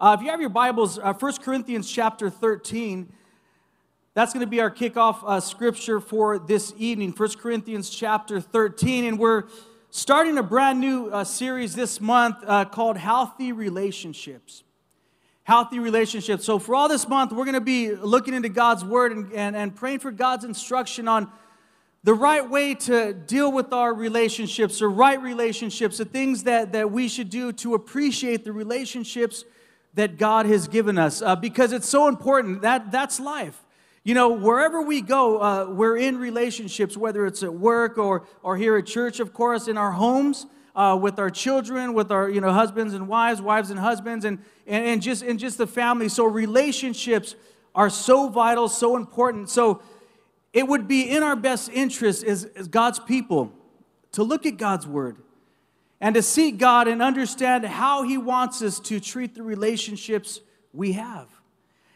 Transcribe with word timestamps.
Uh, 0.00 0.14
if 0.16 0.24
you 0.24 0.30
have 0.30 0.40
your 0.40 0.48
Bibles, 0.48 0.96
uh, 0.96 1.12
1 1.12 1.36
Corinthians 1.38 1.90
chapter 1.90 2.30
13, 2.30 3.12
that's 4.14 4.32
going 4.32 4.46
to 4.46 4.48
be 4.48 4.60
our 4.60 4.70
kickoff 4.70 5.24
uh, 5.26 5.40
scripture 5.40 5.98
for 5.98 6.38
this 6.38 6.72
evening. 6.78 7.10
1 7.10 7.30
Corinthians 7.30 7.90
chapter 7.90 8.40
13. 8.40 9.06
And 9.06 9.18
we're 9.18 9.48
starting 9.90 10.38
a 10.38 10.42
brand 10.44 10.78
new 10.78 11.08
uh, 11.08 11.24
series 11.24 11.74
this 11.74 12.00
month 12.00 12.36
uh, 12.46 12.64
called 12.66 12.96
Healthy 12.96 13.50
Relationships. 13.50 14.62
Healthy 15.42 15.80
relationships. 15.80 16.44
So, 16.44 16.60
for 16.60 16.76
all 16.76 16.88
this 16.88 17.08
month, 17.08 17.32
we're 17.32 17.44
going 17.44 17.54
to 17.54 17.60
be 17.60 17.92
looking 17.92 18.34
into 18.34 18.50
God's 18.50 18.84
Word 18.84 19.10
and, 19.10 19.32
and, 19.32 19.56
and 19.56 19.74
praying 19.74 19.98
for 19.98 20.12
God's 20.12 20.44
instruction 20.44 21.08
on 21.08 21.28
the 22.04 22.14
right 22.14 22.48
way 22.48 22.76
to 22.76 23.14
deal 23.14 23.50
with 23.50 23.72
our 23.72 23.92
relationships, 23.92 24.78
the 24.78 24.86
right 24.86 25.20
relationships, 25.20 25.98
the 25.98 26.04
things 26.04 26.44
that, 26.44 26.70
that 26.70 26.92
we 26.92 27.08
should 27.08 27.30
do 27.30 27.50
to 27.54 27.74
appreciate 27.74 28.44
the 28.44 28.52
relationships 28.52 29.44
that 29.94 30.18
God 30.18 30.46
has 30.46 30.68
given 30.68 30.98
us, 30.98 31.22
uh, 31.22 31.36
because 31.36 31.72
it's 31.72 31.88
so 31.88 32.08
important. 32.08 32.62
That, 32.62 32.92
that's 32.92 33.18
life. 33.18 33.64
You 34.04 34.14
know, 34.14 34.28
wherever 34.30 34.80
we 34.80 35.00
go, 35.00 35.40
uh, 35.42 35.66
we're 35.68 35.96
in 35.96 36.18
relationships, 36.18 36.96
whether 36.96 37.26
it's 37.26 37.42
at 37.42 37.52
work 37.52 37.98
or, 37.98 38.26
or 38.42 38.56
here 38.56 38.76
at 38.76 38.86
church, 38.86 39.20
of 39.20 39.32
course, 39.32 39.68
in 39.68 39.76
our 39.76 39.92
homes, 39.92 40.46
uh, 40.74 40.96
with 41.00 41.18
our 41.18 41.30
children, 41.30 41.92
with 41.92 42.12
our 42.12 42.30
you 42.30 42.40
know, 42.40 42.52
husbands 42.52 42.94
and 42.94 43.08
wives, 43.08 43.42
wives 43.42 43.70
and 43.70 43.80
husbands, 43.80 44.24
and, 44.24 44.38
and, 44.66 44.86
and, 44.86 45.02
just, 45.02 45.22
and 45.22 45.38
just 45.38 45.58
the 45.58 45.66
family. 45.66 46.08
So 46.08 46.24
relationships 46.24 47.34
are 47.74 47.90
so 47.90 48.28
vital, 48.28 48.68
so 48.68 48.96
important. 48.96 49.50
So 49.50 49.82
it 50.52 50.66
would 50.66 50.88
be 50.88 51.10
in 51.10 51.22
our 51.22 51.36
best 51.36 51.70
interest 51.70 52.24
as, 52.24 52.44
as 52.44 52.68
God's 52.68 53.00
people 53.00 53.52
to 54.12 54.22
look 54.22 54.46
at 54.46 54.56
God's 54.56 54.86
word 54.86 55.16
and 56.00 56.14
to 56.14 56.22
seek 56.22 56.58
God 56.58 56.88
and 56.88 57.02
understand 57.02 57.64
how 57.64 58.02
He 58.02 58.18
wants 58.18 58.62
us 58.62 58.78
to 58.80 59.00
treat 59.00 59.34
the 59.34 59.42
relationships 59.42 60.40
we 60.72 60.92
have, 60.92 61.28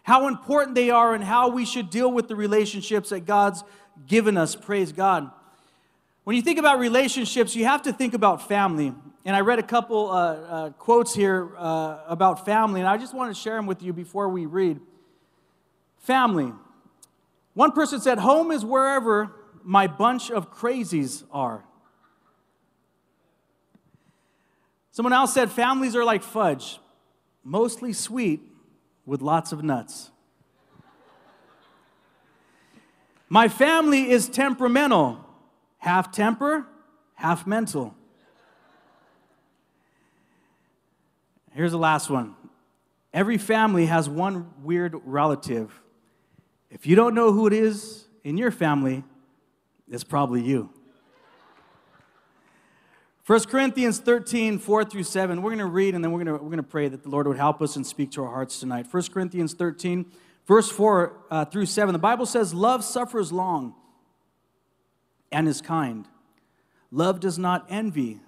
how 0.02 0.26
important 0.28 0.74
they 0.74 0.90
are, 0.90 1.14
and 1.14 1.22
how 1.22 1.48
we 1.48 1.64
should 1.64 1.90
deal 1.90 2.10
with 2.10 2.28
the 2.28 2.36
relationships 2.36 3.10
that 3.10 3.20
God's 3.20 3.62
given 4.06 4.36
us. 4.36 4.56
Praise 4.56 4.92
God. 4.92 5.30
When 6.24 6.36
you 6.36 6.42
think 6.42 6.58
about 6.58 6.78
relationships, 6.78 7.54
you 7.54 7.64
have 7.64 7.82
to 7.82 7.92
think 7.92 8.14
about 8.14 8.46
family. 8.46 8.94
And 9.24 9.36
I 9.36 9.40
read 9.40 9.58
a 9.58 9.64
couple 9.64 10.10
uh, 10.10 10.14
uh, 10.14 10.70
quotes 10.70 11.14
here 11.14 11.50
uh, 11.56 11.98
about 12.08 12.44
family, 12.44 12.80
and 12.80 12.88
I 12.88 12.96
just 12.96 13.14
want 13.14 13.34
to 13.34 13.40
share 13.40 13.54
them 13.56 13.66
with 13.66 13.82
you 13.82 13.92
before 13.92 14.28
we 14.28 14.46
read. 14.46 14.80
Family. 15.98 16.52
One 17.54 17.72
person 17.72 18.00
said, 18.00 18.18
Home 18.18 18.50
is 18.50 18.64
wherever 18.64 19.32
my 19.62 19.86
bunch 19.86 20.30
of 20.30 20.52
crazies 20.52 21.22
are. 21.30 21.64
Someone 24.92 25.12
else 25.12 25.34
said, 25.34 25.50
Families 25.50 25.96
are 25.96 26.04
like 26.04 26.22
fudge, 26.22 26.78
mostly 27.42 27.92
sweet 27.92 28.40
with 29.04 29.20
lots 29.20 29.50
of 29.50 29.64
nuts. 29.64 30.10
My 33.28 33.48
family 33.48 34.10
is 34.10 34.28
temperamental, 34.28 35.18
half 35.78 36.12
temper, 36.12 36.66
half 37.14 37.46
mental. 37.46 37.94
Here's 41.52 41.72
the 41.72 41.78
last 41.78 42.08
one. 42.08 42.36
Every 43.12 43.38
family 43.38 43.86
has 43.86 44.08
one 44.08 44.50
weird 44.62 44.94
relative 45.04 45.82
if 46.72 46.86
you 46.86 46.96
don't 46.96 47.14
know 47.14 47.32
who 47.32 47.46
it 47.46 47.52
is 47.52 48.06
in 48.24 48.38
your 48.38 48.50
family, 48.50 49.04
it's 49.90 50.04
probably 50.04 50.40
you. 50.40 50.70
1 53.26 53.44
Corinthians 53.44 53.98
13, 54.00 54.58
4 54.58 54.84
through 54.84 55.04
7. 55.04 55.42
We're 55.42 55.50
going 55.50 55.58
to 55.58 55.66
read 55.66 55.94
and 55.94 56.02
then 56.02 56.10
we're 56.10 56.24
going 56.24 56.38
to, 56.38 56.42
we're 56.42 56.50
going 56.50 56.56
to 56.56 56.62
pray 56.62 56.88
that 56.88 57.02
the 57.02 57.08
Lord 57.08 57.26
would 57.28 57.36
help 57.36 57.62
us 57.62 57.76
and 57.76 57.86
speak 57.86 58.10
to 58.12 58.24
our 58.24 58.30
hearts 58.30 58.58
tonight. 58.58 58.86
1 58.90 59.02
Corinthians 59.12 59.54
13, 59.54 60.06
verse 60.46 60.70
4 60.70 61.12
uh, 61.30 61.44
through 61.44 61.66
7. 61.66 61.92
The 61.92 61.98
Bible 61.98 62.26
says, 62.26 62.52
Love 62.52 62.84
suffers 62.84 63.32
long 63.32 63.74
and 65.30 65.46
is 65.46 65.60
kind. 65.60 66.08
Love 66.90 67.20
does 67.20 67.38
not 67.38 67.66
envy. 67.70 68.20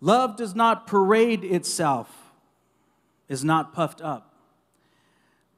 Love 0.00 0.36
does 0.36 0.54
not 0.54 0.86
parade 0.86 1.44
itself, 1.44 2.10
is 3.28 3.44
not 3.44 3.72
puffed 3.72 4.00
up 4.00 4.28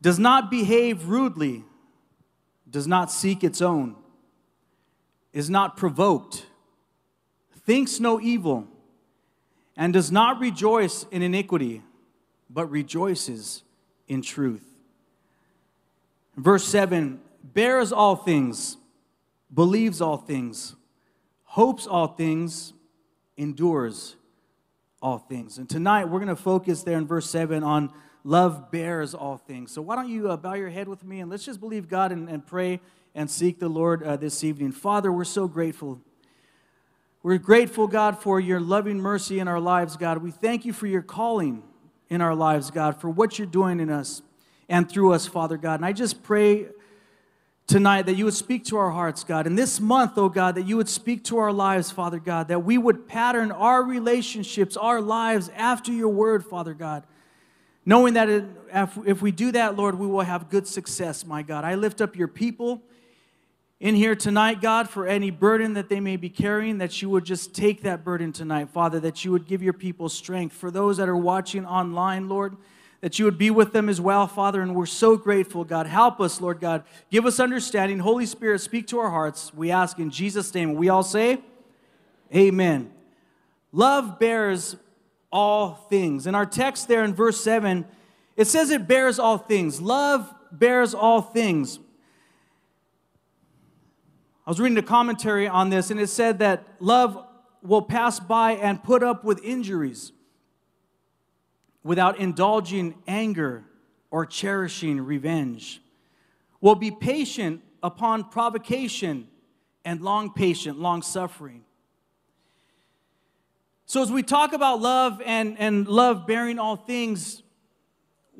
does 0.02 0.18
not 0.18 0.50
behave 0.50 1.08
rudely, 1.08 1.64
does 2.68 2.86
not 2.86 3.10
seek 3.10 3.44
its 3.44 3.60
own, 3.60 3.96
is 5.32 5.50
not 5.50 5.76
provoked, 5.76 6.46
thinks 7.70 8.00
no 8.00 8.20
evil, 8.20 8.66
and 9.76 9.92
does 9.92 10.10
not 10.10 10.40
rejoice 10.40 11.06
in 11.12 11.22
iniquity, 11.22 11.80
but 12.52 12.68
rejoices 12.68 13.62
in 14.08 14.22
truth. 14.22 14.66
Verse 16.36 16.64
7 16.64 17.20
bears 17.44 17.92
all 17.92 18.16
things, 18.16 18.76
believes 19.54 20.00
all 20.00 20.16
things, 20.16 20.74
hopes 21.44 21.86
all 21.86 22.08
things, 22.08 22.72
endures 23.36 24.16
all 25.00 25.18
things. 25.18 25.56
And 25.56 25.70
tonight 25.70 26.06
we're 26.06 26.18
going 26.18 26.26
to 26.26 26.34
focus 26.34 26.82
there 26.82 26.98
in 26.98 27.06
verse 27.06 27.30
7 27.30 27.62
on 27.62 27.92
love 28.24 28.72
bears 28.72 29.14
all 29.14 29.36
things. 29.36 29.70
So 29.70 29.80
why 29.80 29.94
don't 29.94 30.08
you 30.08 30.28
uh, 30.28 30.36
bow 30.36 30.54
your 30.54 30.70
head 30.70 30.88
with 30.88 31.04
me 31.04 31.20
and 31.20 31.30
let's 31.30 31.44
just 31.44 31.60
believe 31.60 31.88
God 31.88 32.10
and, 32.10 32.28
and 32.28 32.44
pray 32.44 32.80
and 33.14 33.30
seek 33.30 33.60
the 33.60 33.68
Lord 33.68 34.02
uh, 34.02 34.16
this 34.16 34.42
evening. 34.42 34.72
Father, 34.72 35.12
we're 35.12 35.22
so 35.22 35.46
grateful. 35.46 36.00
We're 37.22 37.36
grateful, 37.36 37.86
God, 37.86 38.18
for 38.18 38.40
your 38.40 38.60
loving 38.60 38.98
mercy 38.98 39.40
in 39.40 39.48
our 39.48 39.60
lives, 39.60 39.98
God. 39.98 40.22
We 40.22 40.30
thank 40.30 40.64
you 40.64 40.72
for 40.72 40.86
your 40.86 41.02
calling 41.02 41.62
in 42.08 42.22
our 42.22 42.34
lives, 42.34 42.70
God, 42.70 42.98
for 42.98 43.10
what 43.10 43.38
you're 43.38 43.46
doing 43.46 43.78
in 43.78 43.90
us 43.90 44.22
and 44.70 44.88
through 44.88 45.12
us, 45.12 45.26
Father 45.26 45.58
God. 45.58 45.74
And 45.74 45.84
I 45.84 45.92
just 45.92 46.22
pray 46.22 46.68
tonight 47.66 48.06
that 48.06 48.14
you 48.14 48.24
would 48.24 48.32
speak 48.32 48.64
to 48.64 48.78
our 48.78 48.90
hearts, 48.90 49.22
God. 49.22 49.46
And 49.46 49.58
this 49.58 49.80
month, 49.80 50.12
oh 50.16 50.30
God, 50.30 50.54
that 50.54 50.66
you 50.66 50.78
would 50.78 50.88
speak 50.88 51.22
to 51.24 51.36
our 51.36 51.52
lives, 51.52 51.90
Father 51.90 52.18
God, 52.18 52.48
that 52.48 52.64
we 52.64 52.78
would 52.78 53.06
pattern 53.06 53.52
our 53.52 53.82
relationships, 53.82 54.78
our 54.78 55.02
lives 55.02 55.50
after 55.54 55.92
your 55.92 56.08
word, 56.08 56.42
Father 56.42 56.72
God. 56.72 57.04
Knowing 57.84 58.14
that 58.14 58.44
if 59.04 59.20
we 59.20 59.30
do 59.30 59.52
that, 59.52 59.76
Lord, 59.76 59.98
we 59.98 60.06
will 60.06 60.22
have 60.22 60.48
good 60.48 60.66
success, 60.66 61.26
my 61.26 61.42
God. 61.42 61.66
I 61.66 61.74
lift 61.74 62.00
up 62.00 62.16
your 62.16 62.28
people 62.28 62.80
in 63.80 63.94
here 63.94 64.14
tonight, 64.14 64.60
God, 64.60 64.90
for 64.90 65.06
any 65.06 65.30
burden 65.30 65.72
that 65.74 65.88
they 65.88 66.00
may 66.00 66.16
be 66.16 66.28
carrying, 66.28 66.78
that 66.78 67.00
you 67.00 67.08
would 67.08 67.24
just 67.24 67.54
take 67.54 67.82
that 67.82 68.04
burden 68.04 68.30
tonight, 68.30 68.68
Father, 68.68 69.00
that 69.00 69.24
you 69.24 69.32
would 69.32 69.46
give 69.46 69.62
your 69.62 69.72
people 69.72 70.10
strength. 70.10 70.54
For 70.54 70.70
those 70.70 70.98
that 70.98 71.08
are 71.08 71.16
watching 71.16 71.64
online, 71.64 72.28
Lord, 72.28 72.58
that 73.00 73.18
you 73.18 73.24
would 73.24 73.38
be 73.38 73.50
with 73.50 73.72
them 73.72 73.88
as 73.88 73.98
well, 73.98 74.26
Father, 74.26 74.60
and 74.60 74.74
we're 74.74 74.84
so 74.84 75.16
grateful, 75.16 75.64
God. 75.64 75.86
Help 75.86 76.20
us, 76.20 76.42
Lord 76.42 76.60
God. 76.60 76.84
Give 77.10 77.24
us 77.24 77.40
understanding. 77.40 78.00
Holy 78.00 78.26
Spirit, 78.26 78.60
speak 78.60 78.86
to 78.88 78.98
our 78.98 79.08
hearts. 79.08 79.54
We 79.54 79.70
ask 79.70 79.98
in 79.98 80.10
Jesus' 80.10 80.54
name. 80.54 80.74
We 80.74 80.90
all 80.90 81.02
say, 81.02 81.38
Amen. 82.34 82.92
Love 83.72 84.18
bears 84.18 84.76
all 85.32 85.74
things. 85.88 86.26
In 86.26 86.34
our 86.34 86.46
text 86.46 86.86
there 86.86 87.02
in 87.02 87.14
verse 87.14 87.42
7, 87.42 87.86
it 88.36 88.46
says 88.46 88.70
it 88.70 88.86
bears 88.86 89.18
all 89.18 89.38
things. 89.38 89.80
Love 89.80 90.32
bears 90.52 90.92
all 90.92 91.22
things. 91.22 91.78
I 94.50 94.52
was 94.52 94.58
reading 94.58 94.78
a 94.78 94.82
commentary 94.82 95.46
on 95.46 95.70
this, 95.70 95.92
and 95.92 96.00
it 96.00 96.08
said 96.08 96.40
that 96.40 96.66
love 96.80 97.24
will 97.62 97.82
pass 97.82 98.18
by 98.18 98.54
and 98.54 98.82
put 98.82 99.04
up 99.04 99.22
with 99.22 99.40
injuries 99.44 100.10
without 101.84 102.18
indulging 102.18 102.96
anger 103.06 103.62
or 104.10 104.26
cherishing 104.26 105.00
revenge, 105.02 105.80
will 106.60 106.74
be 106.74 106.90
patient 106.90 107.62
upon 107.80 108.24
provocation 108.24 109.28
and 109.84 110.00
long 110.00 110.32
patient, 110.32 110.80
long 110.80 111.02
suffering. 111.02 111.62
So, 113.86 114.02
as 114.02 114.10
we 114.10 114.24
talk 114.24 114.52
about 114.52 114.80
love 114.80 115.22
and, 115.24 115.56
and 115.60 115.86
love 115.86 116.26
bearing 116.26 116.58
all 116.58 116.74
things, 116.74 117.44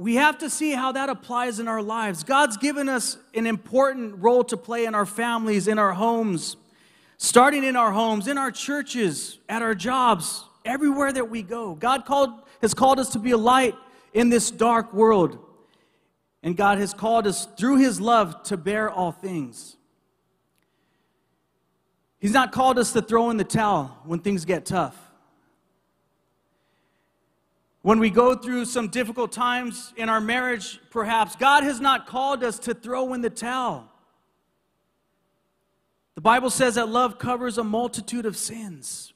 we 0.01 0.15
have 0.15 0.39
to 0.39 0.49
see 0.49 0.71
how 0.71 0.93
that 0.93 1.11
applies 1.11 1.61
in 1.61 1.69
our 1.69 1.83
lives. 1.83 2.25
God's 2.25 2.57
given 2.57 2.89
us 2.89 3.19
an 3.35 3.47
important 3.47 4.15
role 4.23 4.43
to 4.45 4.57
play 4.57 4.87
in 4.87 4.95
our 4.95 5.05
families, 5.05 5.69
in 5.69 5.79
our 5.79 5.93
homes, 5.93 6.57
starting 7.19 7.65
in 7.65 7.77
our 7.77 7.93
homes, 7.93 8.27
in 8.27 8.39
our 8.39 8.51
churches, 8.51 9.39
at 9.47 9.61
our 9.61 9.75
jobs, 9.75 10.43
everywhere 10.65 11.13
that 11.13 11.29
we 11.29 11.43
go. 11.43 11.75
God 11.75 12.07
called, 12.07 12.31
has 12.63 12.73
called 12.73 12.99
us 12.99 13.11
to 13.11 13.19
be 13.19 13.33
a 13.33 13.37
light 13.37 13.75
in 14.15 14.31
this 14.31 14.51
dark 14.51 14.95
world. 14.95 15.39
And 16.43 16.57
God 16.57 16.79
has 16.79 16.95
called 16.95 17.27
us 17.27 17.47
through 17.59 17.77
His 17.77 18.01
love 18.01 18.43
to 18.45 18.57
bear 18.57 18.91
all 18.91 19.13
things. 19.13 19.77
He's 22.21 22.33
not 22.33 22.53
called 22.53 22.79
us 22.79 22.95
to 22.95 23.03
throw 23.03 23.29
in 23.29 23.37
the 23.37 23.45
towel 23.45 23.99
when 24.07 24.21
things 24.21 24.47
get 24.47 24.65
tough. 24.65 24.97
When 27.83 27.99
we 27.99 28.11
go 28.11 28.35
through 28.35 28.67
some 28.67 28.89
difficult 28.89 29.33
times 29.33 29.95
in 29.97 30.09
our 30.09 30.21
marriage, 30.21 30.79
perhaps, 30.91 31.35
God 31.35 31.65
has 31.65 31.81
not 31.81 32.07
called 32.07 32.45
us 32.45 32.59
to 32.61 32.75
throw 32.75 33.15
in 33.15 33.23
the 33.23 33.31
towel. 33.31 33.89
The 36.15 36.21
Bible 36.21 36.51
says 36.51 36.75
that 36.75 36.91
love 36.91 37.19
covers 37.19 37.57
a 37.57 37.65
multitude 37.65 38.27
of 38.27 38.37
sins. 38.37 39.15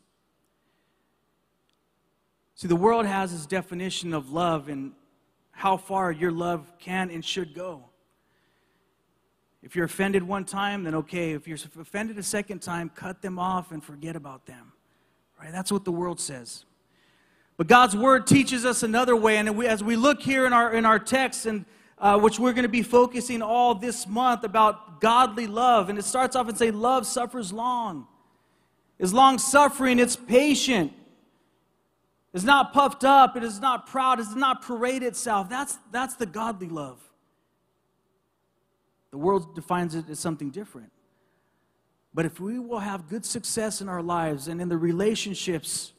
See, 2.54 2.68
the 2.68 2.76
world 2.76 3.04
has 3.04 3.34
its 3.34 3.44
definition 3.44 4.14
of 4.14 4.32
love, 4.32 4.68
and 4.68 4.92
how 5.50 5.76
far 5.76 6.10
your 6.10 6.32
love 6.32 6.72
can 6.78 7.10
and 7.10 7.22
should 7.22 7.54
go. 7.54 7.84
If 9.62 9.76
you're 9.76 9.84
offended 9.84 10.22
one 10.22 10.44
time, 10.44 10.84
then 10.84 10.94
okay. 10.94 11.32
If 11.32 11.46
you're 11.46 11.58
offended 11.78 12.18
a 12.18 12.22
second 12.22 12.60
time, 12.60 12.90
cut 12.94 13.20
them 13.20 13.38
off 13.38 13.72
and 13.72 13.82
forget 13.82 14.16
about 14.16 14.46
them. 14.46 14.72
Right? 15.38 15.52
That's 15.52 15.72
what 15.72 15.84
the 15.84 15.92
world 15.92 16.20
says. 16.20 16.64
But 17.56 17.68
God's 17.68 17.96
word 17.96 18.26
teaches 18.26 18.64
us 18.64 18.82
another 18.82 19.14
way. 19.14 19.36
And 19.36 19.48
as 19.64 19.82
we 19.82 19.96
look 19.96 20.20
here 20.20 20.46
in 20.46 20.52
our, 20.52 20.72
in 20.72 20.84
our 20.84 20.98
text, 20.98 21.46
and 21.46 21.64
uh, 21.98 22.18
which 22.18 22.38
we're 22.38 22.52
going 22.52 22.64
to 22.64 22.68
be 22.68 22.82
focusing 22.82 23.42
all 23.42 23.74
this 23.74 24.06
month 24.06 24.44
about 24.44 25.00
godly 25.00 25.46
love, 25.46 25.88
and 25.88 25.98
it 25.98 26.04
starts 26.04 26.34
off 26.34 26.48
and 26.48 26.58
say, 26.58 26.70
Love 26.70 27.06
suffers 27.06 27.52
long. 27.52 28.06
Is 28.98 29.14
long 29.14 29.38
suffering, 29.38 29.98
it's 29.98 30.16
patient. 30.16 30.92
It's 32.32 32.44
not 32.44 32.72
puffed 32.72 33.04
up, 33.04 33.36
it 33.36 33.44
is 33.44 33.60
not 33.60 33.86
proud, 33.86 34.18
it 34.18 34.24
does 34.24 34.34
not 34.34 34.62
parade 34.62 35.04
itself. 35.04 35.48
That's, 35.48 35.78
that's 35.92 36.16
the 36.16 36.26
godly 36.26 36.68
love. 36.68 37.00
The 39.12 39.18
world 39.18 39.54
defines 39.54 39.94
it 39.94 40.10
as 40.10 40.18
something 40.18 40.50
different. 40.50 40.90
But 42.12 42.26
if 42.26 42.40
we 42.40 42.58
will 42.58 42.80
have 42.80 43.08
good 43.08 43.24
success 43.24 43.80
in 43.80 43.88
our 43.88 44.02
lives 44.02 44.48
and 44.48 44.60
in 44.60 44.68
the 44.68 44.76
relationships 44.76 45.92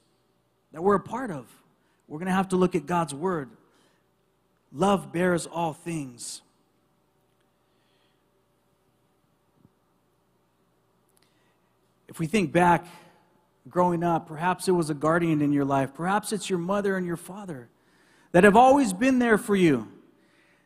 that 0.75 0.81
we're 0.81 0.95
a 0.95 0.99
part 0.99 1.31
of, 1.31 1.47
we're 2.05 2.19
going 2.19 2.27
to 2.27 2.33
have 2.33 2.49
to 2.49 2.57
look 2.57 2.75
at 2.75 2.85
God's 2.85 3.13
word. 3.13 3.49
Love 4.73 5.13
bears 5.13 5.45
all 5.45 5.71
things. 5.71 6.41
If 12.09 12.19
we 12.19 12.27
think 12.27 12.51
back 12.51 12.85
growing 13.69 14.03
up, 14.03 14.27
perhaps 14.27 14.67
it 14.67 14.73
was 14.73 14.89
a 14.89 14.93
guardian 14.93 15.41
in 15.41 15.53
your 15.53 15.63
life, 15.63 15.93
perhaps 15.93 16.33
it's 16.33 16.49
your 16.49 16.59
mother 16.59 16.97
and 16.97 17.07
your 17.07 17.15
father 17.15 17.69
that 18.33 18.43
have 18.43 18.57
always 18.57 18.91
been 18.91 19.17
there 19.17 19.37
for 19.37 19.55
you 19.55 19.87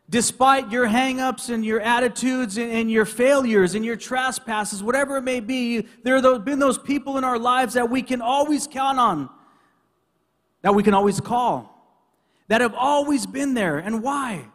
despite 0.09 0.71
your 0.71 0.87
hangups 0.87 1.53
and 1.53 1.63
your 1.63 1.79
attitudes 1.81 2.57
and, 2.57 2.71
and, 2.71 2.89
your 2.89 3.05
failures 3.05 3.75
and 3.75 3.85
your 3.85 3.95
trespasses, 3.95 4.81
whatever 4.81 5.17
it 5.17 5.21
may 5.21 5.39
be, 5.39 5.85
there 6.01 6.19
have 6.19 6.43
been 6.43 6.57
those 6.57 6.79
people 6.79 7.19
in 7.19 7.23
our 7.23 7.37
lives 7.37 7.75
that 7.75 7.87
we 7.87 8.01
can 8.01 8.19
always 8.19 8.65
count 8.65 8.97
on, 8.97 9.29
that 10.61 10.75
we 10.75 10.83
can 10.83 10.93
always 10.93 11.19
call, 11.19 11.75
that 12.47 12.61
have 12.61 12.75
always 12.75 13.25
been 13.25 13.53
there. 13.53 13.77
And 13.77 14.03
why? 14.03 14.45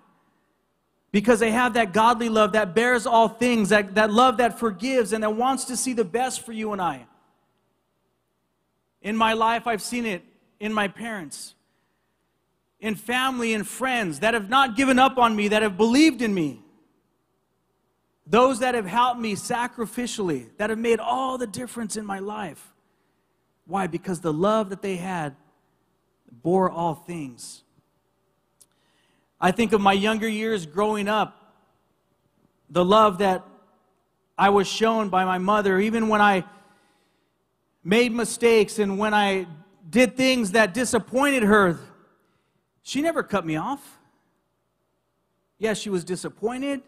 Because 1.12 1.40
they 1.40 1.52
have 1.52 1.74
that 1.74 1.92
godly 1.92 2.28
love 2.28 2.52
that 2.52 2.74
bears 2.74 3.06
all 3.06 3.28
things, 3.28 3.68
that, 3.68 3.94
that 3.94 4.12
love 4.12 4.38
that 4.38 4.58
forgives 4.58 5.12
and 5.12 5.22
that 5.22 5.34
wants 5.34 5.64
to 5.66 5.76
see 5.76 5.92
the 5.92 6.04
best 6.04 6.44
for 6.44 6.52
you 6.52 6.72
and 6.72 6.82
I. 6.82 7.06
In 9.00 9.16
my 9.16 9.32
life, 9.34 9.66
I've 9.66 9.82
seen 9.82 10.06
it 10.06 10.22
in 10.60 10.72
my 10.72 10.88
parents 10.88 11.54
in 12.84 12.94
family 12.94 13.54
and 13.54 13.66
friends 13.66 14.20
that 14.20 14.34
have 14.34 14.50
not 14.50 14.76
given 14.76 14.98
up 14.98 15.16
on 15.16 15.34
me, 15.34 15.48
that 15.48 15.62
have 15.62 15.74
believed 15.74 16.20
in 16.20 16.34
me. 16.34 16.60
Those 18.26 18.58
that 18.58 18.74
have 18.74 18.84
helped 18.84 19.18
me 19.18 19.36
sacrificially, 19.36 20.48
that 20.58 20.68
have 20.68 20.78
made 20.78 21.00
all 21.00 21.38
the 21.38 21.46
difference 21.46 21.96
in 21.96 22.04
my 22.04 22.18
life. 22.18 22.74
Why? 23.66 23.86
Because 23.86 24.20
the 24.20 24.34
love 24.34 24.68
that 24.68 24.82
they 24.82 24.96
had 24.96 25.34
bore 26.42 26.70
all 26.70 26.94
things. 26.94 27.62
I 29.40 29.50
think 29.50 29.72
of 29.72 29.80
my 29.80 29.92
younger 29.92 30.28
years 30.28 30.66
growing 30.66 31.08
up, 31.08 31.54
the 32.70 32.84
love 32.84 33.18
that 33.18 33.44
I 34.36 34.50
was 34.50 34.66
shown 34.66 35.10
by 35.10 35.24
my 35.24 35.38
mother, 35.38 35.78
even 35.78 36.08
when 36.08 36.20
I 36.20 36.44
made 37.84 38.12
mistakes 38.12 38.78
and 38.78 38.98
when 38.98 39.14
I 39.14 39.46
did 39.88 40.16
things 40.16 40.52
that 40.52 40.74
disappointed 40.74 41.42
her, 41.42 41.78
she 42.82 43.02
never 43.02 43.22
cut 43.22 43.46
me 43.46 43.56
off. 43.56 43.98
Yes, 45.58 45.78
she 45.78 45.90
was 45.90 46.04
disappointed. 46.04 46.82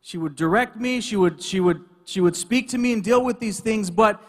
She 0.00 0.18
would 0.18 0.34
direct 0.34 0.76
me, 0.76 1.00
she 1.00 1.16
would, 1.16 1.42
she 1.42 1.60
would, 1.60 1.84
she 2.04 2.20
would 2.20 2.34
speak 2.34 2.68
to 2.70 2.78
me 2.78 2.92
and 2.92 3.04
deal 3.04 3.24
with 3.24 3.38
these 3.38 3.60
things, 3.60 3.90
but 3.90 4.20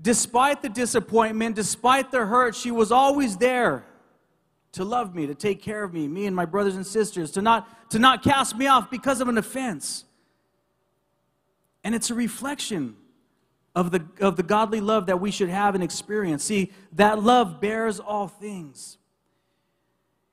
despite 0.00 0.62
the 0.62 0.68
disappointment, 0.68 1.56
despite 1.56 2.10
the 2.10 2.26
hurt, 2.26 2.54
she 2.54 2.70
was 2.70 2.92
always 2.92 3.36
there 3.36 3.84
to 4.72 4.84
love 4.84 5.14
me, 5.14 5.26
to 5.26 5.34
take 5.34 5.62
care 5.62 5.82
of 5.82 5.94
me, 5.94 6.06
me 6.06 6.26
and 6.26 6.36
my 6.36 6.44
brothers 6.44 6.76
and 6.76 6.86
sisters, 6.86 7.30
to 7.32 7.42
not, 7.42 7.90
to 7.90 7.98
not 7.98 8.22
cast 8.22 8.56
me 8.56 8.66
off 8.66 8.90
because 8.90 9.20
of 9.20 9.28
an 9.28 9.38
offense. 9.38 10.04
And 11.82 11.94
it's 11.94 12.10
a 12.10 12.14
reflection 12.14 12.96
of 13.74 13.90
the, 13.90 14.04
of 14.20 14.36
the 14.36 14.42
godly 14.42 14.80
love 14.80 15.06
that 15.06 15.20
we 15.20 15.30
should 15.30 15.48
have 15.48 15.74
and 15.74 15.82
experience. 15.82 16.44
See, 16.44 16.72
that 16.92 17.22
love 17.22 17.60
bears 17.60 18.00
all 18.00 18.28
things. 18.28 18.98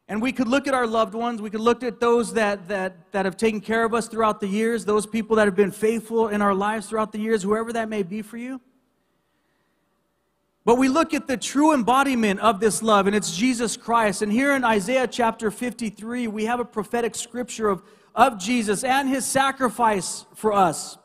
And 0.09 0.21
we 0.21 0.33
could 0.33 0.47
look 0.47 0.67
at 0.67 0.73
our 0.73 0.87
loved 0.87 1.13
ones. 1.13 1.41
We 1.41 1.49
could 1.49 1.61
look 1.61 1.81
at 1.83 1.99
those 1.99 2.33
that, 2.33 2.67
that, 2.67 3.11
that 3.13 3.25
have 3.25 3.37
taken 3.37 3.61
care 3.61 3.85
of 3.85 3.93
us 3.93 4.07
throughout 4.07 4.41
the 4.41 4.47
years, 4.47 4.83
those 4.83 5.05
people 5.05 5.37
that 5.37 5.45
have 5.45 5.55
been 5.55 5.71
faithful 5.71 6.27
in 6.27 6.41
our 6.41 6.53
lives 6.53 6.87
throughout 6.87 7.11
the 7.11 7.19
years, 7.19 7.43
whoever 7.43 7.71
that 7.73 7.87
may 7.87 8.03
be 8.03 8.21
for 8.21 8.37
you. 8.37 8.59
But 10.65 10.77
we 10.77 10.87
look 10.87 11.13
at 11.13 11.27
the 11.27 11.35
true 11.35 11.73
embodiment 11.73 12.39
of 12.39 12.59
this 12.59 12.81
love, 12.81 13.05
and 13.05 13.15
it's 13.15 13.35
Jesus 13.35 13.75
Christ. 13.75 14.21
And 14.21 14.31
here 14.31 14.55
in 14.55 14.63
Isaiah 14.63 15.07
chapter 15.07 15.51
53, 15.51 16.27
we 16.27 16.45
have 16.45 16.61
a 16.61 16.65
prophetic 16.65 17.15
scripture 17.15 17.67
of, 17.67 17.83
of 18.15 18.39
Jesus 18.39 18.83
and 18.85 19.09
his 19.09 19.25
sacrifice 19.25 20.25
for 20.35 20.53
us. 20.53 20.97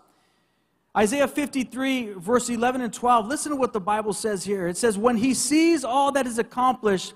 Isaiah 0.97 1.29
53, 1.29 2.15
verse 2.15 2.49
11 2.49 2.83
and 2.83 2.93
12, 2.93 3.27
listen 3.27 3.51
to 3.51 3.57
what 3.57 3.73
the 3.73 3.81
Bible 3.81 4.13
says 4.13 4.45
here. 4.45 4.69
It 4.69 4.77
says, 4.77 4.97
When 4.97 5.17
he 5.17 5.35
sees 5.35 5.85
all 5.85 6.13
that 6.13 6.27
is 6.27 6.39
accomplished 6.39 7.15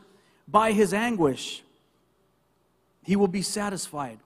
by 0.49 0.73
his 0.73 0.93
anguish, 0.93 1.63
he 3.05 3.15
will 3.15 3.29
be 3.29 3.43
satisfied. 3.43 4.19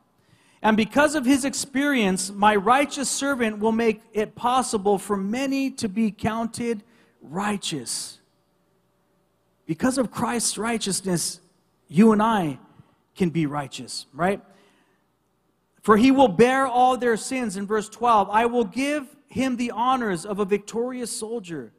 And 0.63 0.77
because 0.77 1.15
of 1.15 1.25
his 1.25 1.45
experience, 1.45 2.31
my 2.31 2.57
righteous 2.57 3.11
servant 3.11 3.59
will 3.59 3.73
make 3.73 4.03
it 4.13 4.35
possible 4.35 4.99
for 4.99 5.17
many 5.17 5.71
to 5.73 5.89
be 5.89 6.11
counted 6.11 6.83
righteous. 7.31 8.19
Because 9.67 9.99
of 9.99 10.11
Christ's 10.11 10.59
righteousness, 10.59 11.41
you 11.89 12.13
and 12.13 12.23
I 12.23 12.59
can 13.17 13.31
be 13.31 13.47
righteous, 13.47 14.07
right? 14.13 14.41
For 15.83 15.97
he 15.97 16.11
will 16.11 16.29
bear 16.29 16.67
all 16.67 16.97
their 16.97 17.17
sins. 17.17 17.57
In 17.57 17.67
verse 17.67 17.89
12, 17.89 18.29
I 18.31 18.47
will 18.47 18.65
give 18.65 19.07
him 19.29 19.57
the 19.57 19.71
honors 19.71 20.27
of 20.27 20.39
a 20.39 20.45
victorious 20.45 21.11
soldier 21.11 21.73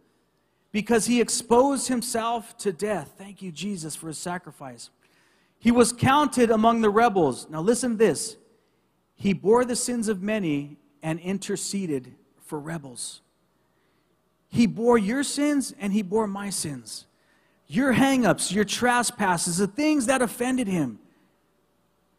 because 0.71 1.05
he 1.05 1.21
exposed 1.21 1.87
himself 1.87 2.57
to 2.57 2.71
death. 2.71 3.13
Thank 3.17 3.41
you, 3.41 3.51
Jesus, 3.51 3.95
for 3.95 4.07
his 4.07 4.17
sacrifice. 4.17 4.89
He 5.59 5.71
was 5.71 5.91
counted 5.91 6.51
among 6.51 6.81
the 6.81 6.89
rebels. 6.89 7.47
Now, 7.49 7.61
listen 7.61 7.91
to 7.91 7.97
this. 7.97 8.37
He 9.15 9.33
bore 9.33 9.65
the 9.65 9.75
sins 9.75 10.07
of 10.07 10.21
many 10.21 10.77
and 11.01 11.19
interceded 11.19 12.13
for 12.41 12.59
rebels. 12.59 13.21
He 14.49 14.65
bore 14.65 14.97
your 14.97 15.23
sins 15.23 15.73
and 15.79 15.91
he 15.93 16.01
bore 16.01 16.27
my 16.27 16.49
sins. 16.49 17.05
Your 17.67 17.93
hangups, 17.93 18.53
your 18.53 18.63
trespasses, 18.63 19.57
the 19.57 19.67
things 19.67 20.05
that 20.05 20.21
offended 20.21 20.67
him. 20.67 20.99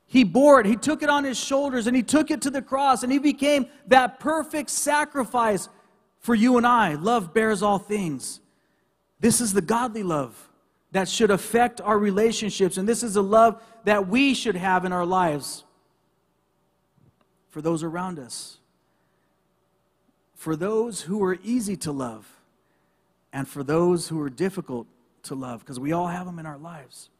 He 0.06 0.24
bore 0.24 0.60
it. 0.60 0.66
He 0.66 0.76
took 0.76 1.02
it 1.02 1.10
on 1.10 1.24
his 1.24 1.38
shoulders 1.38 1.86
and 1.86 1.96
he 1.96 2.02
took 2.02 2.30
it 2.30 2.42
to 2.42 2.50
the 2.50 2.62
cross 2.62 3.02
and 3.02 3.12
he 3.12 3.18
became 3.18 3.66
that 3.86 4.20
perfect 4.20 4.70
sacrifice 4.70 5.68
for 6.20 6.34
you 6.34 6.56
and 6.56 6.66
I. 6.66 6.94
Love 6.94 7.32
bears 7.32 7.62
all 7.62 7.78
things. 7.78 8.40
This 9.20 9.40
is 9.40 9.52
the 9.52 9.60
godly 9.60 10.02
love 10.02 10.48
that 10.92 11.08
should 11.08 11.30
affect 11.30 11.80
our 11.80 11.98
relationships. 11.98 12.76
And 12.76 12.88
this 12.88 13.02
is 13.02 13.16
a 13.16 13.22
love 13.22 13.62
that 13.84 14.08
we 14.08 14.34
should 14.34 14.56
have 14.56 14.84
in 14.84 14.92
our 14.92 15.06
lives 15.06 15.64
for 17.48 17.62
those 17.62 17.82
around 17.82 18.18
us, 18.18 18.57
for 20.38 20.54
those 20.54 21.02
who 21.02 21.22
are 21.24 21.36
easy 21.42 21.76
to 21.76 21.90
love, 21.90 22.24
and 23.32 23.46
for 23.46 23.64
those 23.64 24.06
who 24.06 24.20
are 24.20 24.30
difficult 24.30 24.86
to 25.24 25.34
love, 25.34 25.60
because 25.60 25.80
we 25.80 25.90
all 25.90 26.06
have 26.06 26.26
them 26.26 26.38
in 26.38 26.46
our 26.46 26.56
lives. 26.56 27.10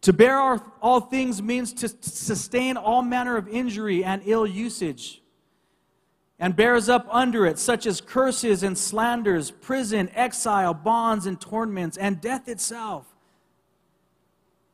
To 0.00 0.12
bear 0.12 0.36
our, 0.36 0.60
all 0.82 0.98
things 0.98 1.40
means 1.40 1.72
to 1.74 1.88
sustain 1.88 2.76
all 2.76 3.02
manner 3.02 3.36
of 3.36 3.46
injury 3.46 4.02
and 4.04 4.20
ill 4.26 4.44
usage 4.44 5.22
and 6.40 6.56
bears 6.56 6.88
up 6.88 7.06
under 7.08 7.46
it, 7.46 7.60
such 7.60 7.86
as 7.86 8.00
curses 8.00 8.64
and 8.64 8.76
slanders, 8.76 9.52
prison, 9.52 10.10
exile, 10.12 10.74
bonds, 10.74 11.24
and 11.24 11.40
torments, 11.40 11.96
and 11.96 12.20
death 12.20 12.48
itself. 12.48 13.06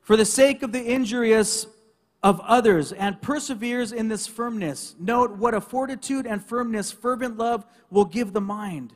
For 0.00 0.16
the 0.16 0.25
sake 0.25 0.62
of 0.62 0.72
the 0.72 0.82
injurious 0.82 1.66
of 2.22 2.40
others, 2.40 2.92
and 2.92 3.20
perseveres 3.22 3.92
in 3.92 4.08
this 4.08 4.26
firmness. 4.26 4.94
Note 4.98 5.38
what 5.38 5.54
a 5.54 5.60
fortitude 5.60 6.26
and 6.26 6.44
firmness 6.44 6.92
fervent 6.92 7.38
love 7.38 7.64
will 7.90 8.04
give 8.04 8.32
the 8.32 8.40
mind. 8.40 8.92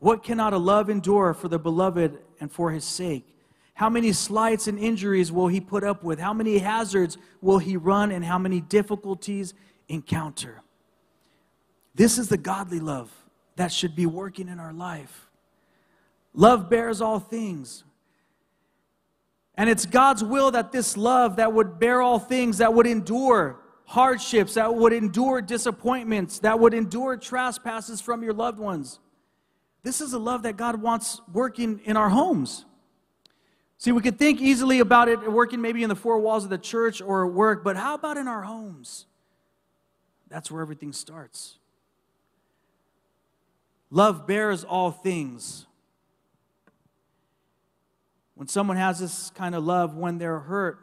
What 0.00 0.22
cannot 0.22 0.52
a 0.52 0.58
love 0.58 0.90
endure 0.90 1.32
for 1.34 1.48
the 1.48 1.58
beloved 1.58 2.18
and 2.40 2.50
for 2.50 2.70
his 2.70 2.84
sake? 2.84 3.36
How 3.74 3.88
many 3.88 4.12
slights 4.12 4.66
and 4.66 4.78
injuries 4.78 5.30
will 5.30 5.46
he 5.46 5.60
put 5.60 5.84
up 5.84 6.02
with? 6.02 6.18
How 6.18 6.34
many 6.34 6.58
hazards 6.58 7.16
will 7.40 7.58
he 7.58 7.76
run, 7.76 8.10
and 8.10 8.24
how 8.24 8.38
many 8.38 8.60
difficulties 8.60 9.54
encounter? 9.88 10.62
This 11.94 12.18
is 12.18 12.28
the 12.28 12.36
godly 12.36 12.80
love 12.80 13.10
that 13.56 13.72
should 13.72 13.94
be 13.94 14.06
working 14.06 14.48
in 14.48 14.58
our 14.58 14.72
life. 14.72 15.28
Love 16.34 16.68
bears 16.68 17.00
all 17.00 17.20
things. 17.20 17.84
And 19.60 19.68
it's 19.68 19.84
God's 19.84 20.24
will 20.24 20.52
that 20.52 20.72
this 20.72 20.96
love 20.96 21.36
that 21.36 21.52
would 21.52 21.78
bear 21.78 22.00
all 22.00 22.18
things, 22.18 22.56
that 22.58 22.72
would 22.72 22.86
endure 22.86 23.60
hardships, 23.84 24.54
that 24.54 24.74
would 24.74 24.94
endure 24.94 25.42
disappointments, 25.42 26.38
that 26.38 26.58
would 26.58 26.72
endure 26.72 27.18
trespasses 27.18 28.00
from 28.00 28.22
your 28.22 28.32
loved 28.32 28.58
ones. 28.58 29.00
This 29.82 30.00
is 30.00 30.14
a 30.14 30.18
love 30.18 30.44
that 30.44 30.56
God 30.56 30.80
wants 30.80 31.20
working 31.30 31.78
in 31.84 31.98
our 31.98 32.08
homes. 32.08 32.64
See, 33.76 33.92
we 33.92 34.00
could 34.00 34.18
think 34.18 34.40
easily 34.40 34.80
about 34.80 35.10
it 35.10 35.30
working 35.30 35.60
maybe 35.60 35.82
in 35.82 35.90
the 35.90 35.94
four 35.94 36.18
walls 36.20 36.44
of 36.44 36.48
the 36.48 36.56
church 36.56 37.02
or 37.02 37.26
at 37.26 37.32
work, 37.34 37.62
but 37.62 37.76
how 37.76 37.92
about 37.92 38.16
in 38.16 38.28
our 38.28 38.40
homes? 38.40 39.04
That's 40.30 40.50
where 40.50 40.62
everything 40.62 40.94
starts. 40.94 41.58
Love 43.90 44.26
bears 44.26 44.64
all 44.64 44.90
things. 44.90 45.66
When 48.40 48.48
someone 48.48 48.78
has 48.78 48.98
this 48.98 49.28
kind 49.34 49.54
of 49.54 49.64
love, 49.64 49.98
when 49.98 50.16
they're 50.16 50.38
hurt, 50.38 50.78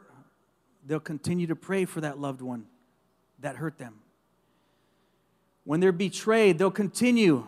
they'll 0.86 1.00
continue 1.00 1.48
to 1.48 1.56
pray 1.56 1.86
for 1.86 2.00
that 2.02 2.16
loved 2.16 2.40
one 2.40 2.66
that 3.40 3.56
hurt 3.56 3.78
them. 3.78 3.96
When 5.64 5.80
they're 5.80 5.90
betrayed, 5.90 6.56
they'll 6.56 6.70
continue 6.70 7.44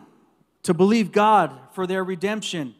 to 0.63 0.73
believe 0.73 1.13
God 1.13 1.57
for 1.71 1.87
their 1.87 2.03
redemption. 2.03 2.75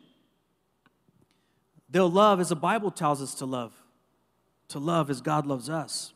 They'll 1.90 2.12
love 2.12 2.42
as 2.42 2.50
the 2.50 2.58
Bible 2.58 2.92
tells 2.92 3.22
us 3.22 3.34
to 3.36 3.46
love, 3.46 3.74
to 4.68 4.80
love 4.80 5.10
as 5.10 5.22
God 5.22 5.46
loves 5.46 5.70
us. 5.70 6.12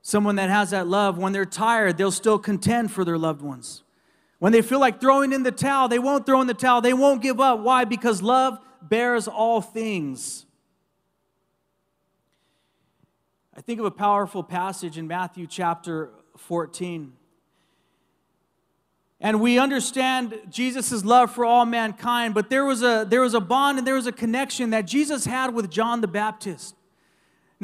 Someone 0.00 0.36
that 0.36 0.48
has 0.48 0.70
that 0.70 0.86
love, 0.86 1.18
when 1.18 1.32
they're 1.32 1.44
tired, 1.44 1.98
they'll 1.98 2.12
still 2.12 2.38
contend 2.38 2.92
for 2.92 3.04
their 3.04 3.18
loved 3.18 3.42
ones. 3.42 3.83
When 4.44 4.52
they 4.52 4.60
feel 4.60 4.78
like 4.78 5.00
throwing 5.00 5.32
in 5.32 5.42
the 5.42 5.50
towel, 5.50 5.88
they 5.88 5.98
won't 5.98 6.26
throw 6.26 6.42
in 6.42 6.46
the 6.46 6.52
towel. 6.52 6.82
They 6.82 6.92
won't 6.92 7.22
give 7.22 7.40
up. 7.40 7.60
Why? 7.60 7.86
Because 7.86 8.20
love 8.20 8.58
bears 8.82 9.26
all 9.26 9.62
things. 9.62 10.44
I 13.56 13.62
think 13.62 13.80
of 13.80 13.86
a 13.86 13.90
powerful 13.90 14.42
passage 14.42 14.98
in 14.98 15.06
Matthew 15.06 15.46
chapter 15.46 16.10
14. 16.36 17.14
And 19.18 19.40
we 19.40 19.58
understand 19.58 20.38
Jesus' 20.50 21.06
love 21.06 21.30
for 21.30 21.46
all 21.46 21.64
mankind, 21.64 22.34
but 22.34 22.50
there 22.50 22.66
was, 22.66 22.82
a, 22.82 23.06
there 23.08 23.22
was 23.22 23.32
a 23.32 23.40
bond 23.40 23.78
and 23.78 23.86
there 23.86 23.94
was 23.94 24.06
a 24.06 24.12
connection 24.12 24.68
that 24.68 24.82
Jesus 24.82 25.24
had 25.24 25.54
with 25.54 25.70
John 25.70 26.02
the 26.02 26.06
Baptist. 26.06 26.74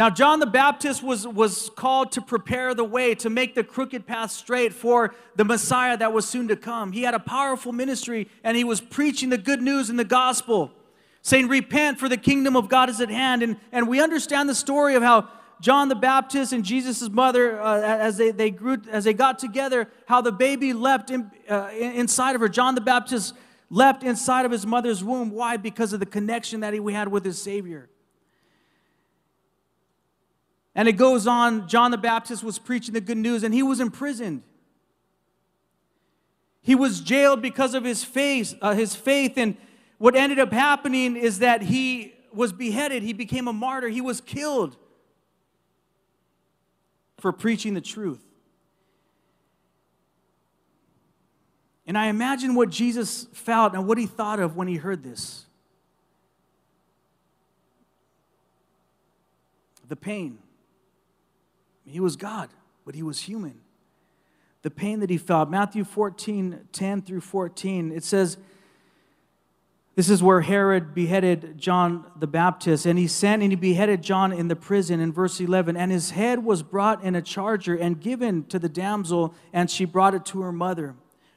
Now, 0.00 0.08
John 0.08 0.40
the 0.40 0.46
Baptist 0.46 1.02
was, 1.02 1.28
was 1.28 1.68
called 1.76 2.12
to 2.12 2.22
prepare 2.22 2.72
the 2.72 2.84
way, 2.84 3.14
to 3.16 3.28
make 3.28 3.54
the 3.54 3.62
crooked 3.62 4.06
path 4.06 4.30
straight 4.30 4.72
for 4.72 5.14
the 5.36 5.44
Messiah 5.44 5.94
that 5.98 6.14
was 6.14 6.26
soon 6.26 6.48
to 6.48 6.56
come. 6.56 6.92
He 6.92 7.02
had 7.02 7.12
a 7.12 7.18
powerful 7.18 7.70
ministry 7.70 8.26
and 8.42 8.56
he 8.56 8.64
was 8.64 8.80
preaching 8.80 9.28
the 9.28 9.36
good 9.36 9.60
news 9.60 9.90
in 9.90 9.96
the 9.96 10.04
gospel, 10.06 10.72
saying, 11.20 11.48
Repent, 11.48 12.00
for 12.00 12.08
the 12.08 12.16
kingdom 12.16 12.56
of 12.56 12.70
God 12.70 12.88
is 12.88 13.02
at 13.02 13.10
hand. 13.10 13.42
And, 13.42 13.58
and 13.72 13.86
we 13.86 14.00
understand 14.00 14.48
the 14.48 14.54
story 14.54 14.94
of 14.94 15.02
how 15.02 15.28
John 15.60 15.90
the 15.90 15.94
Baptist 15.94 16.54
and 16.54 16.64
Jesus' 16.64 17.10
mother, 17.10 17.60
uh, 17.60 17.82
as, 17.82 18.16
they, 18.16 18.30
they 18.30 18.48
grew, 18.48 18.78
as 18.90 19.04
they 19.04 19.12
got 19.12 19.38
together, 19.38 19.86
how 20.06 20.22
the 20.22 20.32
baby 20.32 20.72
leapt 20.72 21.10
in, 21.10 21.30
uh, 21.46 21.68
inside 21.74 22.34
of 22.34 22.40
her. 22.40 22.48
John 22.48 22.74
the 22.74 22.80
Baptist 22.80 23.34
leapt 23.68 24.02
inside 24.02 24.46
of 24.46 24.50
his 24.50 24.64
mother's 24.64 25.04
womb. 25.04 25.30
Why? 25.30 25.58
Because 25.58 25.92
of 25.92 26.00
the 26.00 26.06
connection 26.06 26.60
that 26.60 26.72
he 26.72 26.80
had 26.90 27.08
with 27.08 27.22
his 27.22 27.36
Savior. 27.36 27.90
And 30.74 30.88
it 30.88 30.92
goes 30.92 31.26
on, 31.26 31.68
John 31.68 31.90
the 31.90 31.98
Baptist 31.98 32.44
was 32.44 32.58
preaching 32.58 32.94
the 32.94 33.00
good 33.00 33.16
news 33.16 33.42
and 33.42 33.52
he 33.52 33.62
was 33.62 33.80
imprisoned. 33.80 34.42
He 36.62 36.74
was 36.74 37.00
jailed 37.00 37.42
because 37.42 37.74
of 37.74 37.84
his 37.84 38.04
faith, 38.04 38.54
uh, 38.60 38.74
his 38.74 38.94
faith 38.94 39.36
and 39.36 39.56
what 39.98 40.14
ended 40.14 40.38
up 40.38 40.52
happening 40.52 41.16
is 41.16 41.40
that 41.40 41.62
he 41.62 42.14
was 42.32 42.52
beheaded, 42.52 43.02
he 43.02 43.12
became 43.12 43.48
a 43.48 43.52
martyr, 43.52 43.88
he 43.88 44.00
was 44.00 44.20
killed 44.20 44.76
for 47.18 47.32
preaching 47.32 47.74
the 47.74 47.80
truth. 47.80 48.24
And 51.86 51.98
I 51.98 52.06
imagine 52.06 52.54
what 52.54 52.70
Jesus 52.70 53.26
felt 53.32 53.74
and 53.74 53.86
what 53.86 53.98
he 53.98 54.06
thought 54.06 54.38
of 54.38 54.56
when 54.56 54.68
he 54.68 54.76
heard 54.76 55.02
this 55.02 55.44
the 59.88 59.96
pain. 59.96 60.38
He 61.90 62.00
was 62.00 62.16
God, 62.16 62.50
but 62.84 62.94
he 62.94 63.02
was 63.02 63.20
human. 63.20 63.60
The 64.62 64.70
pain 64.70 65.00
that 65.00 65.10
he 65.10 65.18
felt. 65.18 65.50
Matthew 65.50 65.84
14, 65.84 66.68
10 66.72 67.02
through 67.02 67.20
14, 67.20 67.92
it 67.92 68.04
says, 68.04 68.36
this 69.96 70.08
is 70.08 70.22
where 70.22 70.40
Herod 70.40 70.94
beheaded 70.94 71.58
John 71.58 72.06
the 72.16 72.26
Baptist, 72.26 72.86
and 72.86 72.98
he 72.98 73.06
sent 73.06 73.42
and 73.42 73.52
he 73.52 73.56
beheaded 73.56 74.02
John 74.02 74.32
in 74.32 74.48
the 74.48 74.56
prison 74.56 75.00
in 75.00 75.12
verse 75.12 75.40
11. 75.40 75.76
And 75.76 75.90
his 75.90 76.12
head 76.12 76.44
was 76.44 76.62
brought 76.62 77.02
in 77.02 77.16
a 77.16 77.22
charger 77.22 77.74
and 77.74 78.00
given 78.00 78.44
to 78.44 78.58
the 78.58 78.68
damsel, 78.68 79.34
and 79.52 79.70
she 79.70 79.84
brought 79.84 80.14
it 80.14 80.24
to 80.26 80.42
her 80.42 80.52
mother. 80.52 80.94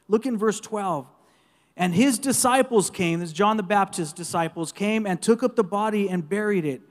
Look 0.08 0.24
in 0.24 0.38
verse 0.38 0.60
12. 0.60 1.06
And 1.76 1.94
his 1.94 2.20
disciples 2.20 2.88
came, 2.90 3.18
this 3.18 3.32
John 3.32 3.56
the 3.56 3.64
Baptist's 3.64 4.12
disciples 4.12 4.70
came 4.70 5.06
and 5.06 5.20
took 5.20 5.42
up 5.42 5.56
the 5.56 5.64
body 5.64 6.08
and 6.08 6.26
buried 6.26 6.64
it. 6.64 6.82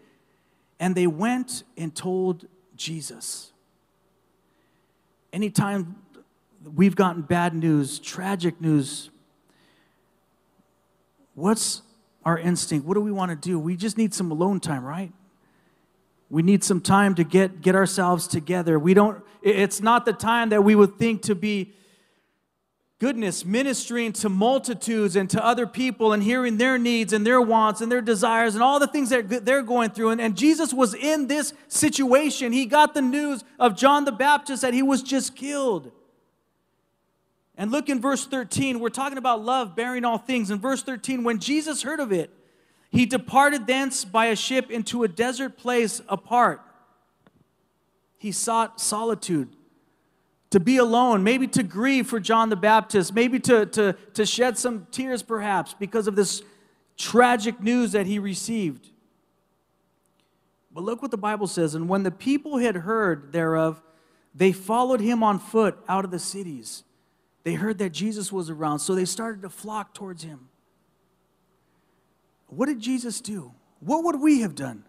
And 0.80 0.94
they 0.94 1.08
went 1.08 1.64
and 1.78 1.96
told 1.96 2.46
Jesus. 2.76 3.53
Anytime 5.34 5.98
we've 6.64 6.96
gotten 6.96 7.24
bad 7.24 7.54
news, 7.54 8.00
tragic 8.00 8.62
news, 8.62 9.10
What's 11.36 11.82
our 12.26 12.38
instinct? 12.38 12.86
What 12.86 12.94
do 12.94 13.02
we 13.02 13.12
want 13.12 13.30
to 13.32 13.36
do? 13.36 13.60
We 13.60 13.76
just 13.76 13.98
need 13.98 14.14
some 14.14 14.32
alone 14.32 14.60
time, 14.60 14.84
right? 14.84 15.12
We 16.30 16.42
need 16.42 16.64
some 16.64 16.80
time 16.80 17.16
to 17.16 17.24
get, 17.24 17.62
get 17.62 17.76
ourselves 17.76 18.28
together. 18.28 18.78
We 18.80 18.94
don't, 18.94 19.24
it's 19.42 19.82
not 19.82 20.06
the 20.06 20.14
time 20.14 20.50
that 20.50 20.64
we 20.64 20.76
would 20.76 20.98
think 20.98 21.24
to 21.24 21.36
be 21.36 21.74
goodness, 23.04 23.44
ministering 23.44 24.14
to 24.14 24.30
multitudes 24.30 25.18
and 25.18 25.30
to 25.30 25.44
other 25.44 25.68
people 25.68 26.14
and 26.14 26.24
hearing 26.24 26.56
their 26.56 26.78
needs 26.78 27.12
and 27.12 27.28
their 27.28 27.42
wants 27.42 27.82
and 27.82 27.92
their 27.92 28.02
desires 28.02 28.54
and 28.54 28.64
all 28.64 28.80
the 28.80 28.88
things 28.88 29.10
that 29.10 29.44
they're 29.46 29.62
going 29.62 29.90
through. 29.90 30.12
And, 30.12 30.22
and 30.22 30.38
Jesus 30.38 30.74
was 30.74 30.94
in 30.94 31.28
this 31.28 31.54
situation. 31.68 32.54
He 32.54 32.66
got 32.66 32.94
the 32.94 33.02
news 33.02 33.44
of 33.60 33.76
John 33.76 34.06
the 34.06 34.14
Baptist 34.14 34.62
that 34.62 34.74
he 34.74 34.82
was 34.82 35.04
just 35.04 35.36
killed. 35.36 35.92
And 37.58 37.74
look 37.74 37.90
in 37.90 38.00
verse 38.00 38.26
13. 38.26 38.80
We're 38.80 38.88
talking 38.88 39.18
about 39.18 39.44
love 39.44 39.76
bearing 39.76 40.06
all 40.06 40.18
things. 40.18 40.50
In 40.50 40.60
verse 40.60 40.82
13, 40.82 41.26
when 41.26 41.40
Jesus 41.40 41.82
heard 41.82 42.00
of 42.00 42.14
it, 42.14 42.32
he 42.90 43.06
departed 43.06 43.68
thence 43.68 44.06
by 44.06 44.28
a 44.28 44.36
ship 44.38 44.72
into 44.72 45.04
a 45.04 45.10
desert 45.10 45.58
place 45.58 46.02
apart. 46.08 46.62
He 48.18 48.32
sought 48.32 48.80
solitude, 48.80 49.50
to 50.54 50.60
be 50.60 50.78
alone, 50.78 51.24
maybe 51.24 51.48
to 51.48 51.64
grieve 51.64 52.06
for 52.06 52.20
John 52.20 52.50
the 52.50 52.56
Baptist, 52.56 53.12
maybe 53.12 53.40
to, 53.40 53.66
to, 53.66 53.94
to 54.14 54.24
shed 54.24 54.56
some 54.56 54.86
tears 54.92 55.24
perhaps 55.24 55.74
because 55.74 56.06
of 56.08 56.16
this 56.16 56.44
tragic 56.96 57.60
news 57.60 57.94
that 57.94 58.06
he 58.06 58.20
received. 58.20 58.88
But 60.72 60.84
look 60.84 61.02
what 61.02 61.10
the 61.10 61.18
Bible 61.18 61.48
says. 61.48 61.74
And 61.74 61.90
when 61.90 62.04
the 62.04 62.12
people 62.12 62.60
had 62.60 62.76
heard 62.76 63.34
thereof, 63.34 63.82
they 64.36 64.52
followed 64.52 65.02
him 65.02 65.24
on 65.24 65.40
foot 65.40 65.76
out 65.90 66.06
of 66.06 66.12
the 66.12 66.20
cities 66.20 66.84
they 67.44 67.56
heard 67.56 67.80
that 67.80 67.90
Jesus 67.90 68.32
was 68.32 68.52
around, 68.52 68.80
so 68.80 68.94
they 68.96 69.06
started 69.06 69.42
to 69.42 69.50
flock 69.50 69.94
towards 69.94 70.24
him. 70.24 70.50
What 72.48 72.68
did 72.68 72.80
Jesus 72.80 73.20
do? 73.22 73.54
What 73.80 74.04
would 74.04 74.22
we 74.22 74.42
have 74.42 74.56
done? 74.56 74.86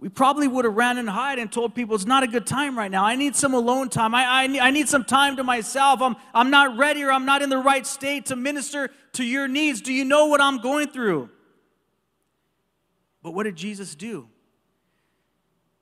We 0.00 0.08
probably 0.08 0.48
would 0.48 0.64
have 0.64 0.74
ran 0.74 0.96
and 0.96 1.10
hide 1.10 1.38
and 1.38 1.52
told 1.52 1.74
people 1.74 1.94
it's 1.94 2.06
not 2.06 2.22
a 2.22 2.26
good 2.26 2.46
time 2.46 2.76
right 2.76 2.90
now. 2.90 3.04
I 3.04 3.16
need 3.16 3.36
some 3.36 3.52
alone 3.52 3.90
time. 3.90 4.14
I, 4.14 4.24
I, 4.24 4.68
I 4.68 4.70
need 4.70 4.88
some 4.88 5.04
time 5.04 5.36
to 5.36 5.44
myself. 5.44 6.00
I'm, 6.00 6.16
I'm 6.32 6.48
not 6.48 6.78
ready 6.78 7.04
or 7.04 7.12
I'm 7.12 7.26
not 7.26 7.42
in 7.42 7.50
the 7.50 7.58
right 7.58 7.86
state 7.86 8.26
to 8.26 8.36
minister 8.36 8.88
to 9.12 9.24
your 9.24 9.46
needs. 9.46 9.82
Do 9.82 9.92
you 9.92 10.06
know 10.06 10.26
what 10.26 10.40
I'm 10.40 10.56
going 10.56 10.88
through? 10.88 11.28
But 13.22 13.32
what 13.32 13.42
did 13.42 13.56
Jesus 13.56 13.94
do? 13.94 14.28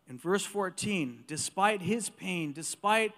In 0.09 0.19
verse 0.19 0.45
14, 0.45 1.23
despite 1.29 1.83
his 1.83 2.11
pain, 2.11 2.53
despite 2.53 3.13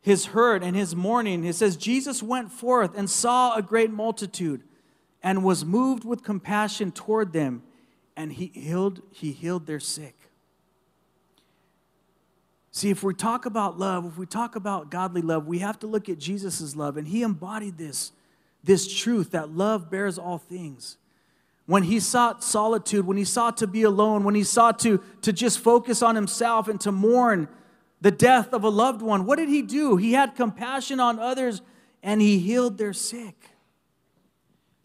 his 0.00 0.26
hurt 0.26 0.64
and 0.64 0.74
his 0.74 0.96
mourning, 0.96 1.44
it 1.44 1.54
says, 1.54 1.76
Jesus 1.76 2.20
went 2.20 2.50
forth 2.50 2.98
and 2.98 3.08
saw 3.08 3.54
a 3.54 3.62
great 3.62 3.92
multitude 3.92 4.64
and 5.22 5.44
was 5.44 5.64
moved 5.64 6.04
with 6.04 6.24
compassion 6.24 6.90
toward 6.90 7.32
them, 7.32 7.62
and 8.16 8.32
he 8.32 8.50
healed, 8.54 9.02
he 9.10 9.32
healed 9.32 9.66
their 9.66 9.80
sick. 9.80 10.14
See, 12.70 12.90
if 12.90 13.02
we 13.02 13.14
talk 13.14 13.46
about 13.46 13.78
love, 13.78 14.04
if 14.06 14.18
we 14.18 14.26
talk 14.26 14.56
about 14.56 14.90
godly 14.90 15.22
love, 15.22 15.46
we 15.46 15.60
have 15.60 15.78
to 15.78 15.86
look 15.86 16.08
at 16.08 16.18
Jesus' 16.18 16.76
love, 16.76 16.96
and 16.96 17.08
he 17.08 17.22
embodied 17.22 17.78
this, 17.78 18.12
this 18.64 18.92
truth 18.92 19.30
that 19.30 19.50
love 19.50 19.90
bears 19.90 20.18
all 20.18 20.38
things. 20.38 20.98
When 21.66 21.84
he 21.84 22.00
sought 22.00 22.44
solitude, 22.44 23.06
when 23.06 23.16
he 23.16 23.24
sought 23.24 23.56
to 23.58 23.66
be 23.66 23.82
alone, 23.82 24.24
when 24.24 24.34
he 24.34 24.44
sought 24.44 24.78
to, 24.80 25.02
to 25.22 25.32
just 25.32 25.58
focus 25.58 26.02
on 26.02 26.14
himself 26.14 26.68
and 26.68 26.80
to 26.82 26.92
mourn 26.92 27.48
the 28.00 28.10
death 28.10 28.52
of 28.52 28.62
a 28.62 28.68
loved 28.68 29.02
one. 29.02 29.26
What 29.26 29.38
did 29.38 29.48
he 29.48 29.62
do? 29.62 29.96
He 29.96 30.12
had 30.12 30.36
compassion 30.36 31.00
on 31.00 31.18
others 31.18 31.62
and 32.02 32.20
he 32.20 32.38
healed 32.38 32.78
their 32.78 32.92
sick. 32.92 33.50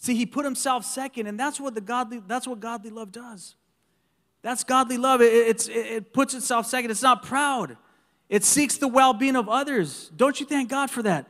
See, 0.01 0.15
he 0.15 0.25
put 0.25 0.45
himself 0.45 0.83
second, 0.83 1.27
and 1.27 1.39
that's 1.39 1.59
what 1.59 1.75
the 1.75 1.79
godly 1.79 2.23
that's 2.25 2.47
what 2.47 2.59
godly 2.59 2.89
love 2.89 3.11
does. 3.11 3.53
That's 4.41 4.63
godly 4.63 4.97
love. 4.97 5.21
It, 5.21 5.31
it's, 5.31 5.67
it 5.67 6.11
puts 6.11 6.33
itself 6.33 6.65
second. 6.65 6.89
It's 6.89 7.03
not 7.03 7.21
proud. 7.21 7.77
It 8.27 8.43
seeks 8.43 8.77
the 8.77 8.87
well-being 8.87 9.35
of 9.35 9.47
others. 9.47 10.09
Don't 10.15 10.39
you 10.39 10.47
thank 10.47 10.69
God 10.69 10.89
for 10.89 11.03
that? 11.03 11.27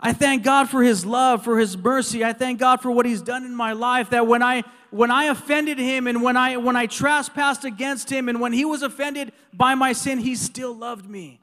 I 0.00 0.14
thank 0.14 0.44
God 0.44 0.70
for 0.70 0.82
his 0.82 1.04
love, 1.04 1.44
for 1.44 1.58
his 1.58 1.76
mercy. 1.76 2.24
I 2.24 2.32
thank 2.32 2.58
God 2.58 2.80
for 2.80 2.90
what 2.90 3.04
he's 3.04 3.20
done 3.20 3.44
in 3.44 3.54
my 3.54 3.74
life 3.74 4.08
that 4.10 4.26
when 4.26 4.42
I 4.42 4.64
when 4.90 5.10
I 5.10 5.24
offended 5.24 5.78
him 5.78 6.06
and 6.06 6.22
when 6.22 6.38
I 6.38 6.56
when 6.56 6.74
I 6.74 6.86
trespassed 6.86 7.66
against 7.66 8.10
him 8.10 8.30
and 8.30 8.40
when 8.40 8.54
he 8.54 8.64
was 8.64 8.80
offended 8.80 9.32
by 9.52 9.74
my 9.74 9.92
sin, 9.92 10.20
he 10.20 10.36
still 10.36 10.74
loved 10.74 11.06
me. 11.06 11.42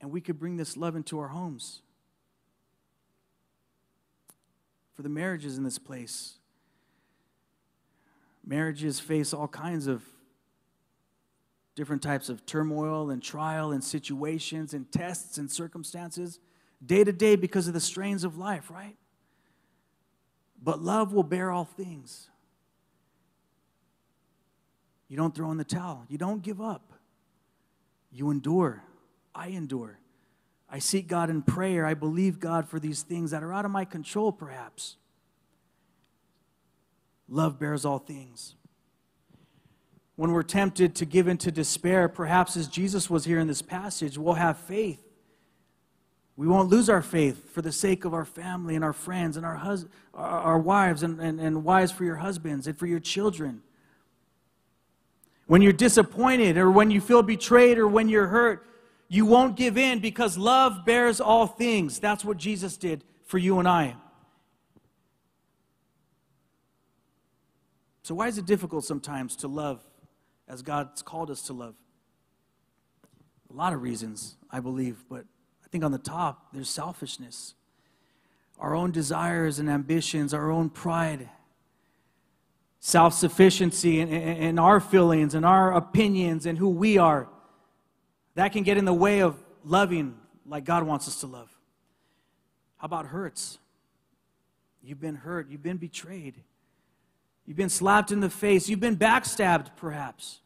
And 0.00 0.10
we 0.10 0.22
could 0.22 0.38
bring 0.38 0.56
this 0.56 0.78
love 0.78 0.96
into 0.96 1.18
our 1.18 1.28
homes. 1.28 1.82
For 4.96 5.02
the 5.02 5.08
marriages 5.08 5.58
in 5.58 5.64
this 5.64 5.78
place. 5.78 6.38
Marriages 8.44 8.98
face 8.98 9.34
all 9.34 9.46
kinds 9.48 9.86
of 9.86 10.02
different 11.74 12.02
types 12.02 12.30
of 12.30 12.46
turmoil 12.46 13.10
and 13.10 13.22
trial 13.22 13.70
and 13.70 13.84
situations 13.84 14.72
and 14.72 14.90
tests 14.90 15.36
and 15.36 15.50
circumstances 15.50 16.40
day 16.84 17.04
to 17.04 17.12
day 17.12 17.36
because 17.36 17.68
of 17.68 17.74
the 17.74 17.80
strains 17.80 18.24
of 18.24 18.38
life, 18.38 18.70
right? 18.70 18.96
But 20.62 20.80
love 20.80 21.12
will 21.12 21.22
bear 21.22 21.50
all 21.50 21.66
things. 21.66 22.28
You 25.08 25.16
don't 25.16 25.34
throw 25.34 25.50
in 25.50 25.58
the 25.58 25.64
towel, 25.64 26.04
you 26.08 26.18
don't 26.18 26.42
give 26.42 26.60
up, 26.60 26.92
you 28.10 28.30
endure. 28.30 28.82
I 29.34 29.48
endure. 29.48 29.98
I 30.68 30.78
seek 30.78 31.06
God 31.06 31.30
in 31.30 31.42
prayer. 31.42 31.86
I 31.86 31.94
believe 31.94 32.40
God 32.40 32.68
for 32.68 32.80
these 32.80 33.02
things 33.02 33.30
that 33.30 33.42
are 33.42 33.52
out 33.52 33.64
of 33.64 33.70
my 33.70 33.84
control, 33.84 34.32
perhaps. 34.32 34.96
Love 37.28 37.58
bears 37.58 37.84
all 37.84 37.98
things. 37.98 38.54
When 40.16 40.32
we're 40.32 40.42
tempted 40.42 40.94
to 40.96 41.04
give 41.04 41.28
into 41.28 41.52
despair, 41.52 42.08
perhaps 42.08 42.56
as 42.56 42.68
Jesus 42.68 43.10
was 43.10 43.24
here 43.24 43.38
in 43.38 43.46
this 43.46 43.62
passage, 43.62 44.16
we'll 44.16 44.34
have 44.34 44.58
faith. 44.58 45.02
We 46.36 46.46
won't 46.46 46.68
lose 46.68 46.88
our 46.88 47.02
faith 47.02 47.50
for 47.52 47.62
the 47.62 47.72
sake 47.72 48.04
of 48.04 48.12
our 48.12 48.24
family 48.24 48.74
and 48.74 48.84
our 48.84 48.92
friends 48.92 49.36
and 49.36 49.46
our, 49.46 49.56
hus- 49.56 49.86
our 50.14 50.58
wives 50.58 51.02
and, 51.02 51.20
and, 51.20 51.40
and 51.40 51.64
wives 51.64 51.92
for 51.92 52.04
your 52.04 52.16
husbands 52.16 52.66
and 52.66 52.78
for 52.78 52.86
your 52.86 53.00
children. 53.00 53.62
When 55.46 55.62
you're 55.62 55.72
disappointed 55.72 56.58
or 56.58 56.70
when 56.70 56.90
you 56.90 57.00
feel 57.00 57.22
betrayed 57.22 57.78
or 57.78 57.86
when 57.86 58.08
you're 58.08 58.26
hurt, 58.26 58.66
you 59.08 59.24
won't 59.24 59.56
give 59.56 59.76
in 59.78 60.00
because 60.00 60.36
love 60.36 60.84
bears 60.84 61.20
all 61.20 61.46
things. 61.46 61.98
That's 61.98 62.24
what 62.24 62.36
Jesus 62.36 62.76
did 62.76 63.04
for 63.24 63.38
you 63.38 63.58
and 63.58 63.68
I. 63.68 63.96
So, 68.02 68.14
why 68.14 68.28
is 68.28 68.38
it 68.38 68.46
difficult 68.46 68.84
sometimes 68.84 69.34
to 69.36 69.48
love 69.48 69.82
as 70.48 70.62
God's 70.62 71.02
called 71.02 71.30
us 71.30 71.42
to 71.42 71.52
love? 71.52 71.74
A 73.50 73.52
lot 73.52 73.72
of 73.72 73.82
reasons, 73.82 74.36
I 74.50 74.60
believe, 74.60 75.04
but 75.08 75.24
I 75.64 75.68
think 75.68 75.82
on 75.82 75.92
the 75.92 75.98
top, 75.98 76.48
there's 76.52 76.68
selfishness, 76.68 77.54
our 78.58 78.74
own 78.74 78.92
desires 78.92 79.58
and 79.58 79.68
ambitions, 79.68 80.32
our 80.32 80.50
own 80.50 80.70
pride, 80.70 81.28
self 82.78 83.14
sufficiency 83.14 84.00
and, 84.00 84.60
our 84.60 84.78
feelings 84.78 85.34
and 85.34 85.44
our 85.44 85.74
opinions 85.74 86.46
and 86.46 86.58
who 86.58 86.68
we 86.68 86.98
are. 86.98 87.28
That 88.36 88.52
can 88.52 88.62
get 88.62 88.78
in 88.78 88.84
the 88.84 88.94
way 88.94 89.20
of 89.20 89.36
loving 89.64 90.16
like 90.46 90.64
God 90.64 90.84
wants 90.84 91.08
us 91.08 91.20
to 91.20 91.26
love. 91.26 91.50
How 92.76 92.86
about 92.86 93.06
hurts? 93.06 93.58
You've 94.82 95.00
been 95.00 95.16
hurt, 95.16 95.50
you've 95.50 95.62
been 95.62 95.78
betrayed. 95.78 96.36
You've 97.46 97.56
been 97.56 97.68
slapped 97.68 98.10
in 98.10 98.20
the 98.20 98.30
face. 98.30 98.68
You've 98.68 98.80
been 98.80 98.96
backstabbed, 98.96 99.76
perhaps. 99.76 100.40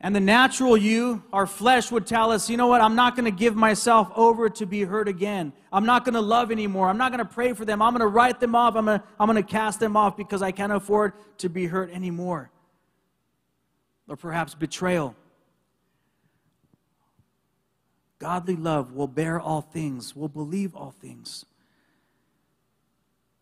And 0.00 0.14
the 0.14 0.20
natural 0.20 0.76
you, 0.76 1.22
our 1.32 1.46
flesh, 1.46 1.90
would 1.90 2.06
tell 2.06 2.30
us, 2.30 2.50
you 2.50 2.58
know 2.58 2.66
what, 2.66 2.82
I'm 2.82 2.94
not 2.94 3.16
going 3.16 3.24
to 3.24 3.30
give 3.30 3.56
myself 3.56 4.12
over 4.14 4.50
to 4.50 4.66
be 4.66 4.82
hurt 4.82 5.08
again. 5.08 5.54
I'm 5.72 5.86
not 5.86 6.04
going 6.04 6.14
to 6.14 6.20
love 6.20 6.52
anymore. 6.52 6.90
I'm 6.90 6.98
not 6.98 7.10
going 7.10 7.26
to 7.26 7.32
pray 7.32 7.54
for 7.54 7.64
them. 7.64 7.80
I'm 7.80 7.92
going 7.92 8.02
to 8.02 8.06
write 8.06 8.38
them 8.38 8.54
off. 8.54 8.76
I'm 8.76 8.84
going 8.84 9.00
to, 9.00 9.06
I'm 9.18 9.34
to 9.34 9.42
cast 9.42 9.80
them 9.80 9.96
off 9.96 10.14
because 10.14 10.42
I 10.42 10.52
can't 10.52 10.72
afford 10.72 11.14
to 11.38 11.48
be 11.48 11.64
hurt 11.64 11.90
anymore. 11.90 12.50
Or 14.06 14.16
perhaps 14.16 14.54
betrayal. 14.54 15.16
Godly 18.18 18.56
love 18.56 18.92
will 18.92 19.08
bear 19.08 19.40
all 19.40 19.60
things, 19.60 20.14
will 20.14 20.28
believe 20.28 20.74
all 20.74 20.92
things. 20.92 21.44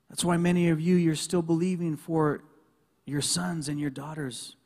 That's 0.09 0.25
why 0.25 0.37
many 0.37 0.69
of 0.69 0.81
you, 0.81 0.97
you're 0.97 1.15
still 1.15 1.43
believing 1.43 1.97
for 1.97 2.43
your 3.07 3.21
sons 3.21 3.69
and 3.69 3.81
your 3.81 3.91
daughters. 3.91 4.57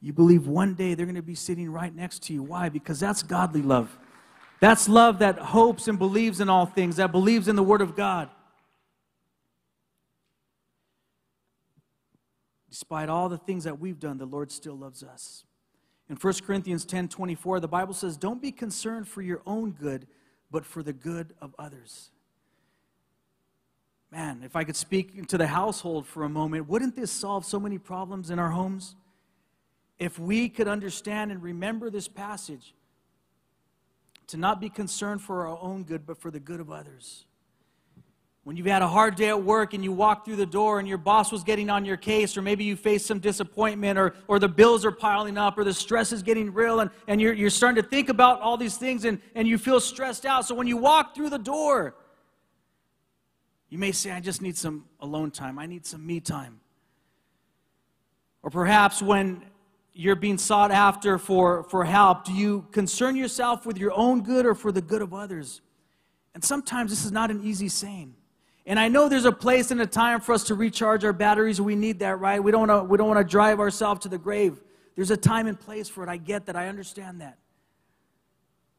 You 0.00 0.12
believe 0.12 0.46
one 0.46 0.74
day 0.74 0.94
they're 0.94 1.06
going 1.06 1.16
to 1.16 1.22
be 1.22 1.34
sitting 1.34 1.70
right 1.70 1.94
next 1.94 2.22
to 2.24 2.32
you. 2.32 2.42
Why? 2.42 2.68
Because 2.68 3.00
that's 3.00 3.22
godly 3.22 3.62
love. 3.62 3.98
That's 4.60 4.88
love 4.88 5.18
that 5.18 5.38
hopes 5.38 5.88
and 5.88 5.98
believes 5.98 6.40
in 6.40 6.48
all 6.48 6.66
things, 6.66 6.96
that 6.96 7.12
believes 7.12 7.48
in 7.48 7.56
the 7.56 7.62
Word 7.62 7.80
of 7.80 7.96
God. 7.96 8.30
Despite 12.70 13.08
all 13.08 13.28
the 13.28 13.38
things 13.38 13.64
that 13.64 13.78
we've 13.78 14.00
done, 14.00 14.18
the 14.18 14.26
Lord 14.26 14.50
still 14.50 14.74
loves 14.74 15.02
us. 15.02 15.44
In 16.14 16.20
1 16.20 16.34
Corinthians 16.46 16.84
10 16.84 17.08
24, 17.08 17.58
the 17.58 17.66
Bible 17.66 17.92
says, 17.92 18.16
Don't 18.16 18.40
be 18.40 18.52
concerned 18.52 19.08
for 19.08 19.20
your 19.20 19.42
own 19.46 19.72
good, 19.72 20.06
but 20.48 20.64
for 20.64 20.80
the 20.80 20.92
good 20.92 21.34
of 21.40 21.56
others. 21.58 22.10
Man, 24.12 24.42
if 24.44 24.54
I 24.54 24.62
could 24.62 24.76
speak 24.76 25.26
to 25.26 25.36
the 25.36 25.48
household 25.48 26.06
for 26.06 26.22
a 26.22 26.28
moment, 26.28 26.68
wouldn't 26.68 26.94
this 26.94 27.10
solve 27.10 27.44
so 27.44 27.58
many 27.58 27.78
problems 27.78 28.30
in 28.30 28.38
our 28.38 28.50
homes? 28.50 28.94
If 29.98 30.16
we 30.16 30.48
could 30.48 30.68
understand 30.68 31.32
and 31.32 31.42
remember 31.42 31.90
this 31.90 32.06
passage, 32.06 32.74
to 34.28 34.36
not 34.36 34.60
be 34.60 34.68
concerned 34.68 35.20
for 35.20 35.48
our 35.48 35.58
own 35.60 35.82
good, 35.82 36.06
but 36.06 36.16
for 36.16 36.30
the 36.30 36.38
good 36.38 36.60
of 36.60 36.70
others. 36.70 37.26
When 38.44 38.58
you've 38.58 38.66
had 38.66 38.82
a 38.82 38.88
hard 38.88 39.16
day 39.16 39.30
at 39.30 39.42
work 39.42 39.72
and 39.72 39.82
you 39.82 39.90
walk 39.90 40.26
through 40.26 40.36
the 40.36 40.44
door 40.44 40.78
and 40.78 40.86
your 40.86 40.98
boss 40.98 41.32
was 41.32 41.42
getting 41.42 41.70
on 41.70 41.86
your 41.86 41.96
case, 41.96 42.36
or 42.36 42.42
maybe 42.42 42.62
you 42.62 42.76
face 42.76 43.04
some 43.04 43.18
disappointment, 43.18 43.98
or, 43.98 44.14
or 44.28 44.38
the 44.38 44.48
bills 44.48 44.84
are 44.84 44.92
piling 44.92 45.38
up, 45.38 45.56
or 45.56 45.64
the 45.64 45.72
stress 45.72 46.12
is 46.12 46.22
getting 46.22 46.52
real, 46.52 46.80
and, 46.80 46.90
and 47.08 47.22
you're, 47.22 47.32
you're 47.32 47.48
starting 47.48 47.82
to 47.82 47.88
think 47.88 48.10
about 48.10 48.42
all 48.42 48.58
these 48.58 48.76
things 48.76 49.06
and, 49.06 49.18
and 49.34 49.48
you 49.48 49.56
feel 49.56 49.80
stressed 49.80 50.26
out. 50.26 50.44
So 50.44 50.54
when 50.54 50.66
you 50.66 50.76
walk 50.76 51.14
through 51.14 51.30
the 51.30 51.38
door, 51.38 51.94
you 53.70 53.78
may 53.78 53.92
say, 53.92 54.10
I 54.10 54.20
just 54.20 54.42
need 54.42 54.58
some 54.58 54.84
alone 55.00 55.30
time. 55.30 55.58
I 55.58 55.64
need 55.64 55.86
some 55.86 56.06
me 56.06 56.20
time. 56.20 56.60
Or 58.42 58.50
perhaps 58.50 59.00
when 59.00 59.42
you're 59.94 60.16
being 60.16 60.36
sought 60.36 60.70
after 60.70 61.16
for, 61.16 61.62
for 61.64 61.82
help, 61.86 62.24
do 62.26 62.34
you 62.34 62.66
concern 62.72 63.16
yourself 63.16 63.64
with 63.64 63.78
your 63.78 63.92
own 63.92 64.22
good 64.22 64.44
or 64.44 64.54
for 64.54 64.70
the 64.70 64.82
good 64.82 65.00
of 65.00 65.14
others? 65.14 65.62
And 66.34 66.44
sometimes 66.44 66.90
this 66.90 67.06
is 67.06 67.12
not 67.12 67.30
an 67.30 67.42
easy 67.42 67.70
saying. 67.70 68.14
And 68.66 68.78
I 68.78 68.88
know 68.88 69.08
there's 69.08 69.26
a 69.26 69.32
place 69.32 69.70
and 69.70 69.80
a 69.80 69.86
time 69.86 70.20
for 70.20 70.32
us 70.32 70.44
to 70.44 70.54
recharge 70.54 71.04
our 71.04 71.12
batteries. 71.12 71.60
We 71.60 71.76
need 71.76 71.98
that, 71.98 72.18
right? 72.18 72.42
We 72.42 72.50
don't 72.50 72.68
want 72.68 73.18
to, 73.18 73.24
drive 73.24 73.60
ourselves 73.60 74.00
to 74.00 74.08
the 74.08 74.18
grave. 74.18 74.60
There's 74.96 75.10
a 75.10 75.16
time 75.16 75.46
and 75.46 75.58
place 75.58 75.88
for 75.88 76.02
it. 76.02 76.08
I 76.08 76.16
get 76.16 76.46
that. 76.46 76.56
I 76.56 76.68
understand 76.68 77.20
that. 77.20 77.38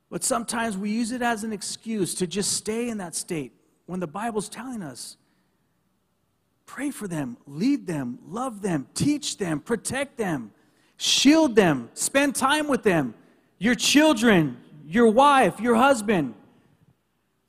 But 0.09 0.23
sometimes 0.23 0.77
we 0.77 0.89
use 0.89 1.11
it 1.11 1.21
as 1.21 1.43
an 1.43 1.51
excuse 1.51 2.15
to 2.15 2.27
just 2.27 2.53
stay 2.53 2.89
in 2.89 2.99
that 2.99 3.15
state 3.15 3.51
when 3.85 3.99
the 3.99 4.07
Bible's 4.07 4.49
telling 4.49 4.81
us 4.81 5.17
pray 6.65 6.89
for 6.89 7.07
them, 7.07 7.37
lead 7.45 7.85
them, 7.85 8.17
love 8.25 8.61
them, 8.61 8.87
teach 8.95 9.37
them, 9.37 9.59
protect 9.59 10.17
them, 10.17 10.51
shield 10.97 11.55
them, 11.55 11.89
spend 11.93 12.33
time 12.33 12.67
with 12.67 12.81
them, 12.81 13.13
your 13.59 13.75
children, 13.75 14.57
your 14.83 15.07
wife, 15.07 15.59
your 15.59 15.75
husband. 15.75 16.33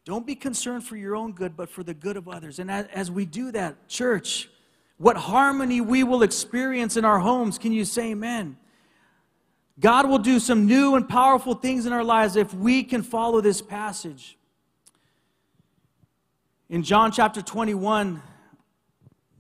Don't 0.07 0.25
be 0.25 0.37
concerned 0.37 0.85
for 0.85 0.97
your 0.97 1.17
own 1.17 1.33
good, 1.33 1.57
but 1.57 1.69
for 1.69 1.83
the 1.83 1.93
good 1.93 2.17
of 2.17 2.29
others. 2.29 2.61
And 2.61 2.71
as 2.71 3.11
we 3.11 3.27
do 3.27 3.51
that, 3.51 3.89
church, 3.89 4.49
what 4.99 5.17
harmony 5.17 5.81
we 5.81 6.05
will 6.05 6.23
experience 6.23 6.97
in 6.97 7.05
our 7.05 7.19
homes. 7.19 7.59
Can 7.59 7.73
you 7.73 7.85
say 7.85 8.13
amen? 8.13 8.57
God 9.81 10.09
will 10.09 10.21
do 10.21 10.39
some 10.39 10.65
new 10.65 10.95
and 10.95 11.09
powerful 11.09 11.55
things 11.55 11.87
in 11.87 11.93
our 11.93 12.05
lives 12.05 12.37
if 12.37 12.55
we 12.55 12.85
can 12.85 13.03
follow 13.03 13.41
this 13.41 13.61
passage. 13.61 14.39
In 16.71 16.85
John 16.85 17.11
chapter 17.11 17.43
21, 17.43 18.23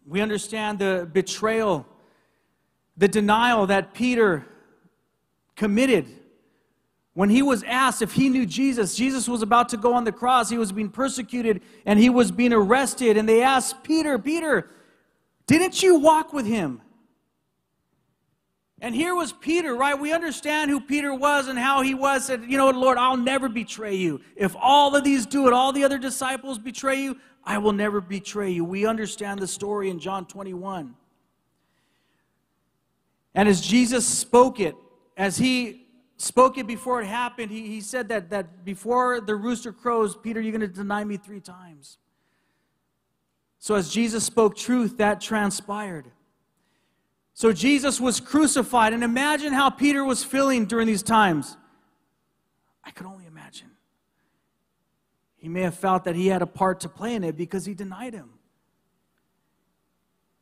we 0.04 0.20
understand 0.20 0.80
the 0.80 1.08
betrayal, 1.12 1.86
the 2.96 3.06
denial 3.06 3.68
that 3.68 3.94
Peter 3.94 4.44
committed. 5.54 6.06
When 7.16 7.30
he 7.30 7.40
was 7.40 7.62
asked 7.62 8.02
if 8.02 8.12
he 8.12 8.28
knew 8.28 8.44
Jesus, 8.44 8.94
Jesus 8.94 9.26
was 9.26 9.40
about 9.40 9.70
to 9.70 9.78
go 9.78 9.94
on 9.94 10.04
the 10.04 10.12
cross. 10.12 10.50
He 10.50 10.58
was 10.58 10.70
being 10.70 10.90
persecuted 10.90 11.62
and 11.86 11.98
he 11.98 12.10
was 12.10 12.30
being 12.30 12.52
arrested. 12.52 13.16
And 13.16 13.26
they 13.26 13.42
asked 13.42 13.82
Peter, 13.82 14.18
Peter, 14.18 14.68
didn't 15.46 15.82
you 15.82 15.98
walk 15.98 16.34
with 16.34 16.44
him? 16.44 16.82
And 18.82 18.94
here 18.94 19.14
was 19.14 19.32
Peter, 19.32 19.74
right? 19.74 19.98
We 19.98 20.12
understand 20.12 20.70
who 20.70 20.78
Peter 20.78 21.14
was 21.14 21.48
and 21.48 21.58
how 21.58 21.80
he 21.80 21.94
was. 21.94 22.26
Said, 22.26 22.44
you 22.46 22.58
know 22.58 22.68
Lord, 22.68 22.98
I'll 22.98 23.16
never 23.16 23.48
betray 23.48 23.94
you. 23.94 24.20
If 24.36 24.54
all 24.54 24.94
of 24.94 25.02
these 25.02 25.24
do 25.24 25.46
it, 25.46 25.54
all 25.54 25.72
the 25.72 25.84
other 25.84 25.96
disciples 25.96 26.58
betray 26.58 27.00
you, 27.00 27.16
I 27.42 27.56
will 27.56 27.72
never 27.72 28.02
betray 28.02 28.50
you. 28.50 28.62
We 28.62 28.84
understand 28.84 29.40
the 29.40 29.46
story 29.46 29.88
in 29.88 30.00
John 30.00 30.26
21. 30.26 30.94
And 33.34 33.48
as 33.48 33.62
Jesus 33.62 34.06
spoke 34.06 34.60
it, 34.60 34.74
as 35.16 35.38
he 35.38 35.85
spoke 36.16 36.58
it 36.58 36.66
before 36.66 37.02
it 37.02 37.06
happened, 37.06 37.50
he, 37.50 37.66
he 37.66 37.80
said 37.80 38.08
that, 38.08 38.30
that 38.30 38.64
before 38.64 39.20
the 39.20 39.34
rooster 39.34 39.72
crows, 39.72 40.16
Peter, 40.16 40.40
you're 40.40 40.56
going 40.56 40.60
to 40.60 40.68
deny 40.68 41.04
me 41.04 41.16
three 41.16 41.40
times. 41.40 41.98
So 43.58 43.74
as 43.74 43.90
Jesus 43.90 44.24
spoke 44.24 44.56
truth, 44.56 44.98
that 44.98 45.20
transpired. 45.20 46.10
So 47.34 47.52
Jesus 47.52 48.00
was 48.00 48.18
crucified, 48.18 48.92
and 48.92 49.04
imagine 49.04 49.52
how 49.52 49.68
Peter 49.68 50.04
was 50.04 50.24
feeling 50.24 50.64
during 50.64 50.86
these 50.86 51.02
times. 51.02 51.56
I 52.82 52.90
could 52.90 53.06
only 53.06 53.26
imagine. 53.26 53.70
He 55.36 55.48
may 55.48 55.62
have 55.62 55.74
felt 55.74 56.04
that 56.04 56.16
he 56.16 56.28
had 56.28 56.40
a 56.40 56.46
part 56.46 56.80
to 56.80 56.88
play 56.88 57.14
in 57.14 57.24
it 57.24 57.36
because 57.36 57.66
he 57.66 57.74
denied 57.74 58.14
him. 58.14 58.30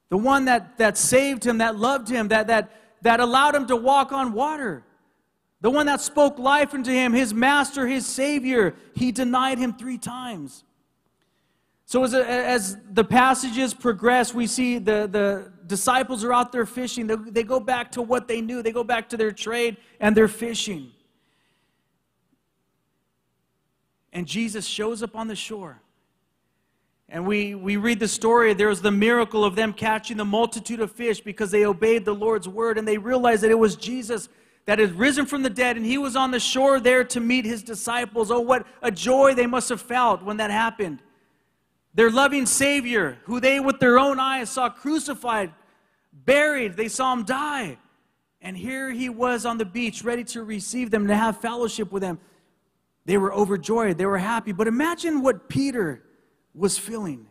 The 0.09 0.19
one 0.19 0.45
that, 0.45 0.79
that 0.79 0.97
saved 0.97 1.45
him, 1.45 1.59
that 1.59 1.77
loved 1.77 2.09
him, 2.09 2.29
that, 2.29 2.47
that, 2.47 2.71
that 3.03 3.19
allowed 3.19 3.55
him 3.57 3.67
to 3.67 3.77
walk 3.77 4.13
on 4.13 4.33
water, 4.33 4.85
the 5.65 5.71
one 5.71 5.87
that 5.87 6.03
spoke 6.03 6.39
life 6.39 6.75
into 6.75 6.91
him, 6.91 7.15
his 7.15 7.33
master, 7.33 7.87
his 7.87 8.05
savior, 8.05 8.75
he 8.95 9.11
denied 9.11 9.57
him 9.57 9.73
three 9.73 9.97
times. 9.97 10.63
So, 11.87 12.05
as, 12.05 12.13
as 12.13 12.77
the 12.93 13.03
passages 13.03 13.73
progress, 13.73 14.35
we 14.35 14.47
see 14.47 14.77
the, 14.77 15.09
the 15.11 15.51
disciples 15.67 16.23
are 16.23 16.35
out 16.35 16.53
there 16.53 16.67
fishing. 16.67 17.07
They, 17.07 17.17
they 17.17 17.43
go 17.45 17.61
back 17.61 17.93
to 17.93 18.03
what 18.03 18.29
they 18.29 18.43
knew, 18.43 18.63
they 18.63 18.73
go 18.73 18.85
back 18.85 19.09
to 19.09 19.17
their 19.17 19.33
trade, 19.33 19.79
and 20.01 20.15
they're 20.15 20.29
fishing. 20.29 20.91
And 24.13 24.27
Jesus 24.27 24.67
shows 24.67 25.03
up 25.03 25.17
on 25.17 25.29
the 25.29 25.37
shore. 25.37 25.81
And 27.09 27.27
we, 27.27 27.55
we 27.55 27.79
read 27.79 28.01
the 28.01 28.09
story. 28.09 28.53
There 28.53 28.69
was 28.69 28.83
the 28.83 28.91
miracle 28.91 29.47
of 29.47 29.57
them 29.57 29.73
catching 29.73 30.19
the 30.19 30.27
multitude 30.27 30.81
of 30.81 30.93
fish 30.93 31.23
because 31.23 31.51
they 31.51 31.65
obeyed 31.65 32.05
the 32.05 32.15
Lord's 32.15 32.51
word 32.51 32.77
and 32.77 32.87
they 32.87 32.99
realized 32.99 33.43
that 33.45 33.51
it 33.51 33.59
was 33.59 33.77
Jesus 33.77 34.29
that 34.67 34.79
had 34.79 34.99
risen 34.99 35.27
from 35.27 35.43
the 35.43 35.51
dead 35.51 35.77
and 35.77 35.85
he 35.85 35.99
was 35.99 36.17
on 36.17 36.31
the 36.31 36.41
shore 36.41 36.81
there 36.81 37.05
to 37.05 37.21
meet 37.21 37.45
his 37.45 37.63
disciples. 37.63 38.31
Oh, 38.31 38.41
what 38.41 38.67
a 38.83 38.91
joy 38.91 39.35
they 39.35 39.47
must 39.47 39.69
have 39.69 39.81
felt 39.81 40.23
when 40.23 40.39
that 40.39 40.51
happened 40.51 41.03
their 41.95 42.11
loving 42.11 42.45
Savior, 42.45 43.19
who 43.25 43.41
they 43.41 43.61
with 43.61 43.79
their 43.79 43.99
own 43.99 44.19
eyes 44.19 44.51
saw 44.51 44.69
crucified, 44.69 45.53
buried, 46.13 46.77
they 46.77 46.89
saw 46.89 47.13
him 47.13 47.25
die. 47.25 47.79
And 48.43 48.57
here 48.57 48.91
he 48.91 49.09
was 49.09 49.47
on 49.47 49.59
the 49.59 49.65
beach, 49.65 50.03
ready 50.03 50.25
to 50.25 50.43
receive 50.43 50.91
them, 50.91 51.07
to 51.07 51.17
have 51.17 51.41
fellowship 51.41 51.93
with 51.93 52.03
them. 52.03 52.19
They 53.07 53.17
were 53.17 53.33
overjoyed, 53.33 53.97
they 53.97 54.07
were 54.07 54.19
happy. 54.19 54.53
But 54.53 54.67
imagine 54.67 55.23
what 55.23 55.49
Peter 55.49 56.03
was 56.53 56.77
feeling. 56.77 57.27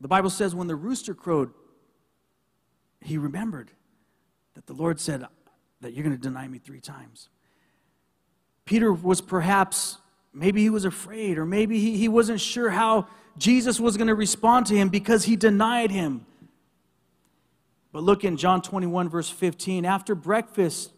The 0.00 0.08
Bible 0.08 0.30
says 0.30 0.54
when 0.54 0.68
the 0.68 0.76
rooster 0.76 1.14
crowed, 1.14 1.50
he 3.00 3.18
remembered 3.18 3.70
that 4.54 4.66
the 4.66 4.72
Lord 4.72 4.98
said 5.00 5.24
that 5.80 5.92
you're 5.92 6.04
going 6.04 6.16
to 6.16 6.22
deny 6.22 6.48
me 6.48 6.58
three 6.58 6.80
times. 6.80 7.28
Peter 8.64 8.92
was 8.92 9.20
perhaps, 9.20 9.98
maybe 10.32 10.62
he 10.62 10.70
was 10.70 10.84
afraid, 10.84 11.38
or 11.38 11.46
maybe 11.46 11.78
he, 11.78 11.96
he 11.96 12.08
wasn't 12.08 12.40
sure 12.40 12.70
how 12.70 13.06
Jesus 13.38 13.78
was 13.78 13.96
going 13.96 14.08
to 14.08 14.14
respond 14.14 14.66
to 14.66 14.74
him 14.74 14.88
because 14.88 15.24
he 15.24 15.36
denied 15.36 15.90
him. 15.90 16.26
But 17.92 18.02
look 18.02 18.24
in 18.24 18.36
John 18.36 18.60
21, 18.60 19.08
verse 19.08 19.30
15. 19.30 19.84
After 19.84 20.14
breakfast, 20.14 20.92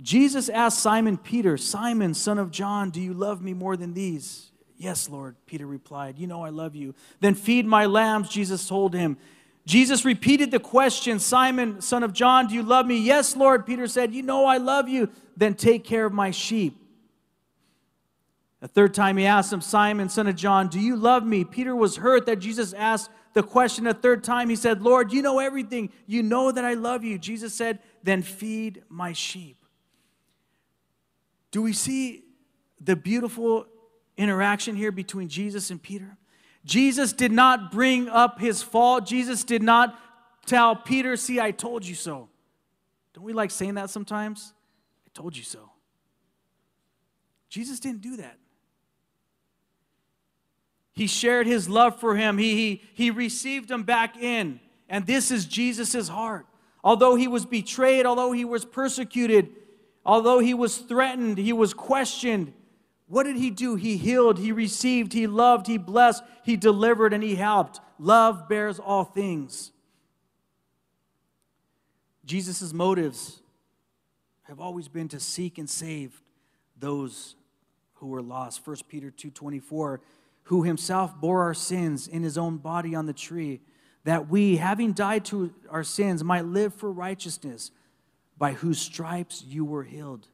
Jesus 0.00 0.48
asked 0.48 0.78
Simon 0.78 1.16
Peter, 1.16 1.56
Simon, 1.56 2.14
son 2.14 2.38
of 2.38 2.50
John, 2.50 2.90
do 2.90 3.00
you 3.00 3.14
love 3.14 3.42
me 3.42 3.54
more 3.54 3.76
than 3.76 3.94
these? 3.94 4.52
Yes, 4.76 5.08
Lord, 5.08 5.34
Peter 5.46 5.66
replied. 5.66 6.18
You 6.18 6.28
know 6.28 6.44
I 6.44 6.50
love 6.50 6.76
you. 6.76 6.94
Then 7.20 7.34
feed 7.34 7.66
my 7.66 7.86
lambs, 7.86 8.28
Jesus 8.28 8.68
told 8.68 8.94
him. 8.94 9.16
Jesus 9.68 10.06
repeated 10.06 10.50
the 10.50 10.58
question, 10.58 11.18
Simon, 11.18 11.82
son 11.82 12.02
of 12.02 12.14
John, 12.14 12.46
do 12.46 12.54
you 12.54 12.62
love 12.62 12.86
me? 12.86 12.96
Yes, 12.96 13.36
Lord. 13.36 13.66
Peter 13.66 13.86
said, 13.86 14.14
You 14.14 14.22
know 14.22 14.46
I 14.46 14.56
love 14.56 14.88
you. 14.88 15.10
Then 15.36 15.52
take 15.52 15.84
care 15.84 16.06
of 16.06 16.12
my 16.14 16.30
sheep. 16.30 16.80
A 18.62 18.66
third 18.66 18.94
time 18.94 19.18
he 19.18 19.26
asked 19.26 19.52
him, 19.52 19.60
Simon, 19.60 20.08
son 20.08 20.26
of 20.26 20.36
John, 20.36 20.68
do 20.68 20.80
you 20.80 20.96
love 20.96 21.22
me? 21.22 21.44
Peter 21.44 21.76
was 21.76 21.96
hurt 21.96 22.24
that 22.24 22.36
Jesus 22.38 22.72
asked 22.72 23.10
the 23.34 23.42
question 23.42 23.86
a 23.86 23.92
third 23.92 24.24
time. 24.24 24.48
He 24.48 24.56
said, 24.56 24.80
Lord, 24.80 25.12
you 25.12 25.20
know 25.20 25.38
everything. 25.38 25.92
You 26.06 26.22
know 26.22 26.50
that 26.50 26.64
I 26.64 26.72
love 26.72 27.04
you. 27.04 27.18
Jesus 27.18 27.52
said, 27.52 27.78
Then 28.02 28.22
feed 28.22 28.84
my 28.88 29.12
sheep. 29.12 29.62
Do 31.50 31.60
we 31.60 31.74
see 31.74 32.24
the 32.80 32.96
beautiful 32.96 33.66
interaction 34.16 34.76
here 34.76 34.92
between 34.92 35.28
Jesus 35.28 35.70
and 35.70 35.82
Peter? 35.82 36.17
Jesus 36.68 37.14
did 37.14 37.32
not 37.32 37.72
bring 37.72 38.10
up 38.10 38.38
his 38.38 38.62
fault. 38.62 39.06
Jesus 39.06 39.42
did 39.42 39.62
not 39.62 39.98
tell 40.44 40.76
Peter, 40.76 41.16
See, 41.16 41.40
I 41.40 41.50
told 41.50 41.84
you 41.84 41.94
so. 41.94 42.28
Don't 43.14 43.24
we 43.24 43.32
like 43.32 43.50
saying 43.50 43.74
that 43.74 43.88
sometimes? 43.88 44.52
I 45.06 45.10
told 45.14 45.34
you 45.34 45.44
so. 45.44 45.70
Jesus 47.48 47.80
didn't 47.80 48.02
do 48.02 48.18
that. 48.18 48.38
He 50.92 51.06
shared 51.06 51.46
his 51.46 51.70
love 51.70 51.98
for 51.98 52.16
him, 52.16 52.36
he, 52.36 52.54
he, 52.54 52.82
he 52.92 53.10
received 53.10 53.70
him 53.70 53.84
back 53.84 54.18
in. 54.18 54.60
And 54.90 55.06
this 55.06 55.30
is 55.30 55.46
Jesus' 55.46 56.08
heart. 56.08 56.46
Although 56.84 57.14
he 57.14 57.28
was 57.28 57.46
betrayed, 57.46 58.04
although 58.04 58.32
he 58.32 58.44
was 58.44 58.66
persecuted, 58.66 59.50
although 60.04 60.38
he 60.38 60.52
was 60.52 60.76
threatened, 60.76 61.38
he 61.38 61.52
was 61.54 61.72
questioned, 61.72 62.52
what 63.08 63.24
did 63.24 63.36
he 63.36 63.50
do? 63.50 63.74
He 63.74 63.96
healed, 63.96 64.38
he 64.38 64.52
received, 64.52 65.14
he 65.14 65.26
loved, 65.26 65.66
he 65.66 65.78
blessed, 65.78 66.22
he 66.44 66.56
delivered, 66.56 67.12
and 67.12 67.22
he 67.22 67.34
helped. 67.36 67.80
Love 67.98 68.48
bears 68.48 68.78
all 68.78 69.04
things. 69.04 69.72
Jesus' 72.24 72.74
motives 72.74 73.40
have 74.42 74.60
always 74.60 74.88
been 74.88 75.08
to 75.08 75.18
seek 75.18 75.56
and 75.56 75.68
save 75.68 76.22
those 76.78 77.34
who 77.94 78.08
were 78.08 78.22
lost. 78.22 78.60
1 78.66 78.76
Peter 78.88 79.10
2:24, 79.10 80.00
who 80.44 80.62
himself 80.62 81.18
bore 81.18 81.42
our 81.42 81.54
sins 81.54 82.06
in 82.06 82.22
his 82.22 82.36
own 82.36 82.58
body 82.58 82.94
on 82.94 83.06
the 83.06 83.12
tree, 83.14 83.60
that 84.04 84.28
we, 84.28 84.56
having 84.56 84.92
died 84.92 85.24
to 85.26 85.54
our 85.70 85.84
sins, 85.84 86.22
might 86.22 86.44
live 86.44 86.74
for 86.74 86.92
righteousness, 86.92 87.70
by 88.36 88.52
whose 88.52 88.78
stripes 88.78 89.42
you 89.44 89.64
were 89.64 89.84
healed. 89.84 90.28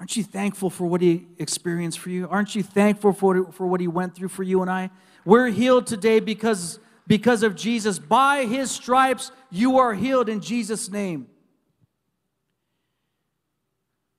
Aren't 0.00 0.16
you 0.16 0.24
thankful 0.24 0.70
for 0.70 0.86
what 0.86 1.02
he 1.02 1.26
experienced 1.38 1.98
for 1.98 2.08
you? 2.08 2.26
Aren't 2.26 2.54
you 2.54 2.62
thankful 2.62 3.12
for, 3.12 3.52
for 3.52 3.66
what 3.66 3.82
he 3.82 3.86
went 3.86 4.14
through 4.14 4.28
for 4.28 4.42
you 4.42 4.62
and 4.62 4.70
I? 4.70 4.88
We're 5.26 5.48
healed 5.48 5.86
today 5.86 6.20
because, 6.20 6.78
because 7.06 7.42
of 7.42 7.54
Jesus. 7.54 7.98
By 7.98 8.46
his 8.46 8.70
stripes, 8.70 9.30
you 9.50 9.76
are 9.78 9.92
healed 9.92 10.30
in 10.30 10.40
Jesus' 10.40 10.90
name. 10.90 11.26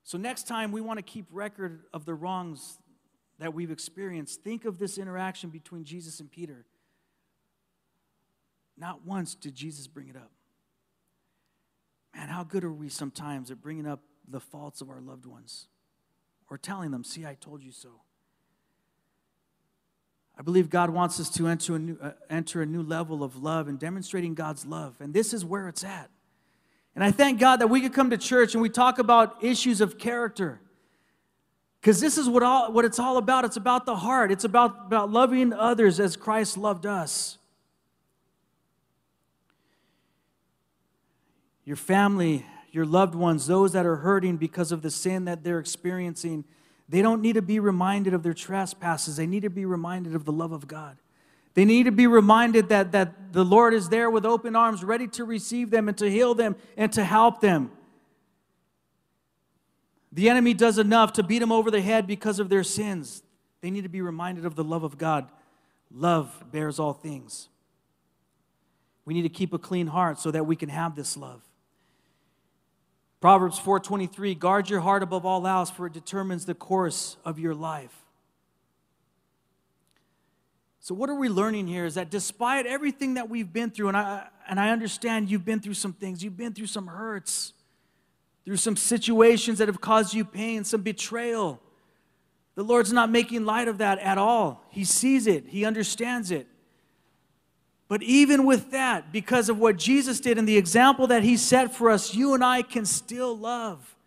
So, 0.04 0.20
next 0.20 0.48
time 0.48 0.72
we 0.72 0.82
want 0.82 1.00
to 1.00 1.04
keep 1.04 1.26
record 1.32 1.86
of 1.92 2.06
the 2.06 2.14
wrongs 2.14 2.78
that 3.40 3.56
we've 3.56 3.72
experienced, 3.72 4.44
think 4.44 4.66
of 4.66 4.78
this 4.78 5.00
interaction 5.00 5.50
between 5.50 5.84
Jesus 5.84 6.20
and 6.20 6.30
Peter. 6.30 6.64
Not 8.78 9.04
once 9.04 9.34
did 9.34 9.56
Jesus 9.56 9.88
bring 9.88 10.10
it 10.10 10.16
up. 10.16 10.30
Man, 12.16 12.30
how 12.30 12.44
good 12.44 12.64
are 12.64 12.72
we 12.72 12.88
sometimes 12.88 13.50
at 13.50 13.64
bringing 13.64 13.88
up 13.88 14.02
the 14.32 14.40
faults 14.40 14.82
of 14.82 14.90
our 14.90 15.02
loved 15.02 15.26
ones 15.26 15.68
or 16.50 16.58
telling 16.58 16.92
them, 16.92 17.04
See, 17.04 17.26
I 17.26 17.36
told 17.40 17.64
you 17.64 17.72
so. 17.72 17.90
I 20.38 20.44
believe 20.44 20.70
God 20.70 20.90
wants 20.90 21.20
us 21.20 21.30
to 21.32 21.48
enter 21.48 21.76
a, 21.76 21.80
new, 21.80 21.98
uh, 22.02 22.12
enter 22.30 22.62
a 22.62 22.66
new 22.66 22.82
level 22.82 23.24
of 23.24 23.42
love 23.44 23.68
and 23.68 23.78
demonstrating 23.78 24.34
God's 24.34 24.66
love. 24.66 24.96
And 25.00 25.14
this 25.14 25.34
is 25.34 25.46
where 25.46 25.68
it's 25.68 25.84
at. 25.84 26.10
And 26.96 27.04
I 27.04 27.12
thank 27.12 27.40
God 27.40 27.58
that 27.58 27.68
we 27.68 27.80
could 27.82 27.94
come 27.94 28.10
to 28.10 28.18
church 28.18 28.54
and 28.54 28.62
we 28.62 28.70
talk 28.70 29.00
about 29.00 29.44
issues 29.44 29.82
of 29.82 29.98
character. 29.98 30.60
Because 31.80 32.00
this 32.00 32.18
is 32.18 32.28
what, 32.28 32.44
all, 32.44 32.72
what 32.72 32.86
it's 32.86 33.00
all 33.00 33.18
about. 33.18 33.46
It's 33.46 33.58
about 33.58 33.86
the 33.86 33.96
heart, 33.96 34.32
it's 34.32 34.44
about, 34.44 34.86
about 34.86 35.12
loving 35.12 35.54
others 35.54 36.00
as 36.00 36.16
Christ 36.16 36.58
loved 36.58 36.86
us. 36.86 37.38
Your 41.64 41.76
family 41.76 42.46
your 42.72 42.86
loved 42.86 43.16
ones, 43.16 43.48
those 43.48 43.74
that 43.74 43.86
are 43.86 43.98
hurting 43.98 44.38
because 44.38 44.72
of 44.72 44.82
the 44.82 44.92
sin 44.92 45.26
that 45.26 45.44
they're 45.44 45.60
experiencing, 45.60 46.46
they 46.88 47.02
don't 47.02 47.22
need 47.22 47.34
to 47.34 47.42
be 47.42 47.60
reminded 47.60 48.14
of 48.14 48.24
their 48.24 48.34
trespasses. 48.34 49.18
They 49.18 49.28
need 49.28 49.42
to 49.42 49.50
be 49.50 49.66
reminded 49.66 50.16
of 50.16 50.26
the 50.26 50.32
love 50.32 50.52
of 50.52 50.68
God. 50.68 50.98
They 51.54 51.66
need 51.66 51.84
to 51.84 51.92
be 51.92 52.08
reminded 52.08 52.70
that, 52.70 52.94
that 52.94 53.34
the 53.34 53.44
Lord 53.44 53.74
is 53.74 53.90
there 53.90 54.10
with 54.10 54.26
open 54.26 54.56
arms, 54.56 54.84
ready 54.84 55.08
to 55.10 55.26
receive 55.26 55.70
them 55.70 55.90
and 55.90 55.98
to 55.98 56.10
heal 56.10 56.34
them 56.34 56.56
and 56.78 56.92
to 56.94 57.04
help 57.04 57.42
them. 57.42 57.72
The 60.14 60.30
enemy 60.30 60.54
does 60.54 60.78
enough 60.78 61.14
to 61.14 61.24
beat 61.24 61.40
them 61.40 61.52
over 61.52 61.72
the 61.72 61.82
head 61.82 62.08
because 62.08 62.40
of 62.40 62.50
their 62.50 62.64
sins. 62.64 63.24
They 63.62 63.70
need 63.70 63.84
to 63.84 63.90
be 63.90 64.02
reminded 64.02 64.46
of 64.46 64.56
the 64.56 64.64
love 64.64 64.84
of 64.84 64.98
God. 64.98 65.30
Love 65.94 66.44
bears 66.52 66.80
all 66.80 66.94
things. 66.94 67.50
We 69.06 69.14
need 69.14 69.24
to 69.24 69.30
keep 69.30 69.54
a 69.54 69.60
clean 69.60 69.88
heart 69.88 70.20
so 70.20 70.32
that 70.32 70.46
we 70.46 70.56
can 70.56 70.70
have 70.70 70.96
this 70.96 71.18
love. 71.18 71.42
Proverbs 73.22 73.60
4:23 73.60 74.38
Guard 74.38 74.70
your 74.70 74.80
heart 74.82 75.04
above 75.04 75.26
all 75.26 75.48
else 75.48 75.70
for 75.70 75.86
it 75.86 75.94
determines 75.94 76.46
the 76.46 76.56
course 76.56 77.18
of 77.24 77.38
your 77.38 77.54
life. 77.54 77.96
So 80.80 80.96
what 80.96 81.12
are 81.12 81.16
we 81.16 81.30
learning 81.30 81.68
here 81.68 81.86
is 81.86 81.94
that 81.94 82.10
despite 82.10 82.66
everything 82.66 83.14
that 83.14 83.30
we've 83.30 83.54
been 83.54 83.70
through 83.70 83.90
and 83.90 83.98
I 83.98 84.28
and 84.50 84.60
I 84.60 84.72
understand 84.72 85.30
you've 85.30 85.46
been 85.46 85.60
through 85.60 85.76
some 85.76 85.94
things, 85.94 86.24
you've 86.24 86.36
been 86.36 86.54
through 86.54 86.66
some 86.66 86.88
hurts, 86.88 87.54
through 88.44 88.58
some 88.58 88.76
situations 88.76 89.60
that 89.60 89.68
have 89.68 89.80
caused 89.80 90.16
you 90.16 90.26
pain, 90.26 90.64
some 90.64 90.82
betrayal. 90.82 91.62
The 92.56 92.64
Lord's 92.64 92.92
not 92.92 93.12
making 93.12 93.46
light 93.46 93.68
of 93.68 93.78
that 93.78 94.00
at 94.00 94.18
all. 94.18 94.66
He 94.72 94.84
sees 94.84 95.28
it, 95.28 95.46
He 95.48 95.64
understands 95.64 96.32
it. 96.32 96.48
But 97.92 98.04
even 98.04 98.46
with 98.46 98.72
that, 98.72 99.12
because 99.12 99.50
of 99.50 99.60
what 99.60 99.76
Jesus 99.76 100.22
did 100.22 100.38
and 100.38 100.48
the 100.48 100.56
example 100.56 101.08
that 101.08 101.24
He 101.24 101.36
set 101.36 101.76
for 101.76 101.90
us, 101.90 102.16
you 102.16 102.34
and 102.34 102.42
I 102.42 102.62
can 102.62 102.86
still 102.86 103.38
love. 103.38 103.98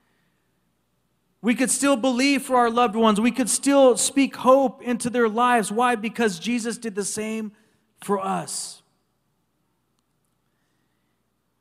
We 1.42 1.54
could 1.54 1.70
still 1.70 1.94
believe 1.94 2.40
for 2.40 2.56
our 2.56 2.70
loved 2.70 2.96
ones. 2.96 3.20
We 3.20 3.30
could 3.30 3.50
still 3.50 3.98
speak 3.98 4.36
hope 4.36 4.80
into 4.80 5.10
their 5.10 5.28
lives. 5.28 5.70
Why? 5.70 5.96
Because 5.96 6.38
Jesus 6.38 6.78
did 6.78 6.94
the 6.94 7.04
same 7.04 7.52
for 8.02 8.18
us. 8.18 8.80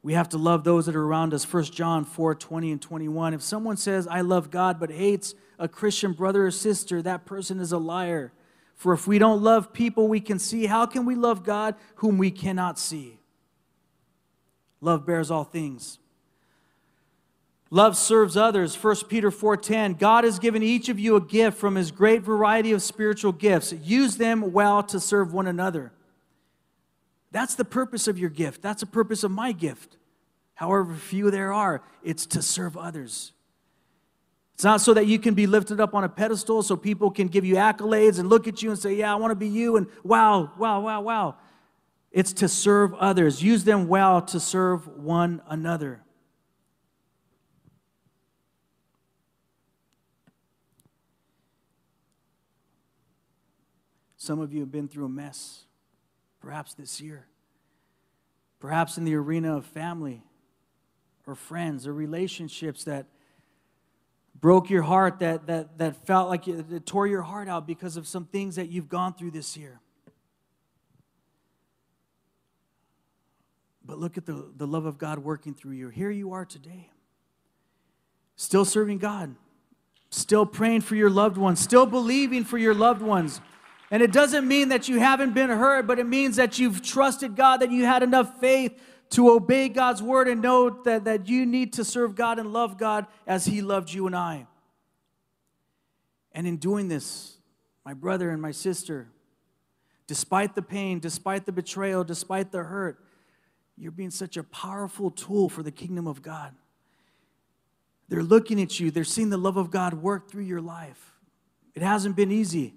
We 0.01 0.13
have 0.13 0.29
to 0.29 0.37
love 0.37 0.63
those 0.63 0.85
that 0.85 0.95
are 0.95 1.03
around 1.03 1.33
us. 1.33 1.43
1 1.43 1.65
John 1.65 2.05
4 2.05 2.35
20 2.35 2.71
and 2.71 2.81
21. 2.81 3.33
If 3.33 3.41
someone 3.41 3.75
says, 3.75 4.07
I 4.07 4.21
love 4.21 4.49
God, 4.49 4.79
but 4.79 4.91
hates 4.91 5.35
a 5.59 5.67
Christian 5.67 6.13
brother 6.13 6.45
or 6.45 6.51
sister, 6.51 7.01
that 7.01 7.25
person 7.25 7.59
is 7.59 7.73
a 7.73 7.77
liar. 7.77 8.31
For 8.75 8.93
if 8.93 9.07
we 9.07 9.19
don't 9.19 9.41
love 9.41 9.73
people 9.73 10.07
we 10.07 10.19
can 10.19 10.39
see, 10.39 10.65
how 10.65 10.85
can 10.85 11.05
we 11.05 11.15
love 11.15 11.43
God 11.43 11.75
whom 11.95 12.17
we 12.17 12.31
cannot 12.31 12.77
see? 12.77 13.19
Love 14.81 15.05
bears 15.05 15.31
all 15.31 15.45
things. 15.45 15.99
Love 17.69 17.97
serves 17.97 18.37
others. 18.37 18.75
1 18.75 19.07
Peter 19.09 19.31
4:10 19.31 19.95
God 19.97 20.25
has 20.25 20.37
given 20.37 20.61
each 20.61 20.89
of 20.89 20.99
you 20.99 21.15
a 21.15 21.21
gift 21.21 21.57
from 21.57 21.73
his 21.73 21.89
great 21.89 22.21
variety 22.21 22.71
of 22.71 22.83
spiritual 22.83 23.31
gifts. 23.31 23.73
Use 23.73 24.17
them 24.17 24.51
well 24.51 24.83
to 24.83 24.99
serve 24.99 25.33
one 25.33 25.47
another. 25.47 25.91
That's 27.31 27.55
the 27.55 27.65
purpose 27.65 28.07
of 28.07 28.19
your 28.19 28.29
gift. 28.29 28.61
That's 28.61 28.81
the 28.81 28.85
purpose 28.85 29.23
of 29.23 29.31
my 29.31 29.53
gift. 29.53 29.97
However 30.53 30.93
few 30.93 31.31
there 31.31 31.51
are, 31.51 31.81
it's 32.03 32.27
to 32.27 32.43
serve 32.43 32.77
others. 32.77 33.31
It's 34.63 34.65
not 34.65 34.79
so 34.79 34.93
that 34.93 35.07
you 35.07 35.19
can 35.19 35.33
be 35.33 35.45
lifted 35.45 35.81
up 35.81 35.93
on 35.93 36.05
a 36.05 36.07
pedestal 36.07 36.63
so 36.63 36.77
people 36.77 37.11
can 37.11 37.27
give 37.27 37.43
you 37.43 37.55
accolades 37.55 38.17
and 38.17 38.29
look 38.29 38.47
at 38.47 38.63
you 38.63 38.69
and 38.69 38.79
say, 38.79 38.93
Yeah, 38.93 39.11
I 39.11 39.15
want 39.17 39.31
to 39.31 39.35
be 39.35 39.49
you, 39.49 39.75
and 39.75 39.87
wow, 40.05 40.53
wow, 40.57 40.79
wow, 40.79 41.01
wow. 41.01 41.35
It's 42.13 42.31
to 42.31 42.47
serve 42.47 42.93
others. 42.93 43.43
Use 43.43 43.65
them 43.65 43.89
well 43.89 44.21
to 44.21 44.39
serve 44.39 44.87
one 44.87 45.41
another. 45.49 46.01
Some 54.15 54.39
of 54.39 54.53
you 54.53 54.61
have 54.61 54.71
been 54.71 54.87
through 54.87 55.07
a 55.07 55.09
mess, 55.09 55.65
perhaps 56.39 56.73
this 56.73 57.01
year, 57.01 57.27
perhaps 58.61 58.97
in 58.97 59.03
the 59.03 59.15
arena 59.15 59.57
of 59.57 59.65
family 59.65 60.23
or 61.27 61.35
friends 61.35 61.85
or 61.85 61.93
relationships 61.93 62.85
that 62.85 63.07
broke 64.43 64.69
your 64.69 64.81
heart, 64.81 65.19
that, 65.19 65.47
that, 65.47 65.77
that 65.77 66.05
felt 66.05 66.27
like 66.27 66.49
it, 66.49 66.65
it 66.69 66.85
tore 66.85 67.07
your 67.07 67.21
heart 67.21 67.47
out 67.47 67.65
because 67.65 67.95
of 67.95 68.05
some 68.05 68.25
things 68.25 68.57
that 68.57 68.67
you've 68.67 68.89
gone 68.89 69.13
through 69.13 69.31
this 69.31 69.55
year. 69.55 69.79
But 73.85 73.99
look 73.99 74.17
at 74.17 74.25
the, 74.25 74.51
the 74.57 74.67
love 74.67 74.85
of 74.85 74.97
God 74.97 75.19
working 75.19 75.53
through 75.53 75.75
you. 75.75 75.87
Here 75.87 76.11
you 76.11 76.33
are 76.33 76.43
today, 76.43 76.89
still 78.35 78.65
serving 78.65 78.97
God, 78.97 79.33
still 80.09 80.45
praying 80.45 80.81
for 80.81 80.95
your 80.95 81.09
loved 81.09 81.37
ones, 81.37 81.61
still 81.61 81.85
believing 81.85 82.43
for 82.43 82.57
your 82.57 82.73
loved 82.73 83.01
ones. 83.01 83.39
And 83.91 84.03
it 84.03 84.11
doesn't 84.11 84.45
mean 84.45 84.67
that 84.69 84.89
you 84.89 84.99
haven't 84.99 85.33
been 85.33 85.51
hurt, 85.51 85.87
but 85.87 85.99
it 85.99 86.05
means 86.05 86.35
that 86.35 86.59
you've 86.59 86.81
trusted 86.81 87.37
God, 87.37 87.61
that 87.61 87.71
you 87.71 87.85
had 87.85 88.03
enough 88.03 88.41
faith 88.41 88.77
to 89.13 89.29
obey 89.29 89.69
God's 89.69 90.01
word 90.01 90.27
and 90.27 90.41
know 90.41 90.69
that, 90.83 91.05
that 91.05 91.27
you 91.27 91.45
need 91.45 91.73
to 91.73 91.85
serve 91.85 92.15
God 92.15 92.39
and 92.39 92.51
love 92.51 92.77
God 92.77 93.07
as 93.27 93.45
He 93.45 93.61
loved 93.61 93.91
you 93.91 94.07
and 94.07 94.15
I. 94.15 94.47
And 96.31 96.47
in 96.47 96.57
doing 96.57 96.87
this, 96.87 97.37
my 97.85 97.93
brother 97.93 98.29
and 98.29 98.41
my 98.41 98.51
sister, 98.51 99.07
despite 100.07 100.55
the 100.55 100.61
pain, 100.61 100.99
despite 100.99 101.45
the 101.45 101.51
betrayal, 101.51 102.03
despite 102.03 102.51
the 102.51 102.63
hurt, 102.63 103.03
you're 103.77 103.91
being 103.91 104.11
such 104.11 104.37
a 104.37 104.43
powerful 104.43 105.11
tool 105.11 105.49
for 105.49 105.63
the 105.63 105.71
kingdom 105.71 106.07
of 106.07 106.21
God. 106.21 106.53
They're 108.09 108.23
looking 108.23 108.61
at 108.61 108.79
you, 108.79 108.91
they're 108.91 109.03
seeing 109.03 109.29
the 109.29 109.37
love 109.37 109.57
of 109.57 109.71
God 109.71 109.95
work 109.95 110.29
through 110.29 110.43
your 110.43 110.61
life. 110.61 111.13
It 111.73 111.81
hasn't 111.81 112.15
been 112.15 112.31
easy. 112.31 112.73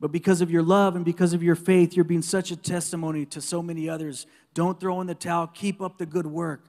But 0.00 0.12
because 0.12 0.40
of 0.40 0.50
your 0.50 0.62
love 0.62 0.96
and 0.96 1.04
because 1.04 1.34
of 1.34 1.42
your 1.42 1.54
faith, 1.54 1.94
you're 1.94 2.04
being 2.04 2.22
such 2.22 2.50
a 2.50 2.56
testimony 2.56 3.26
to 3.26 3.40
so 3.40 3.62
many 3.62 3.88
others. 3.88 4.26
Don't 4.54 4.80
throw 4.80 5.00
in 5.02 5.06
the 5.06 5.14
towel, 5.14 5.46
keep 5.46 5.82
up 5.82 5.98
the 5.98 6.06
good 6.06 6.26
work. 6.26 6.64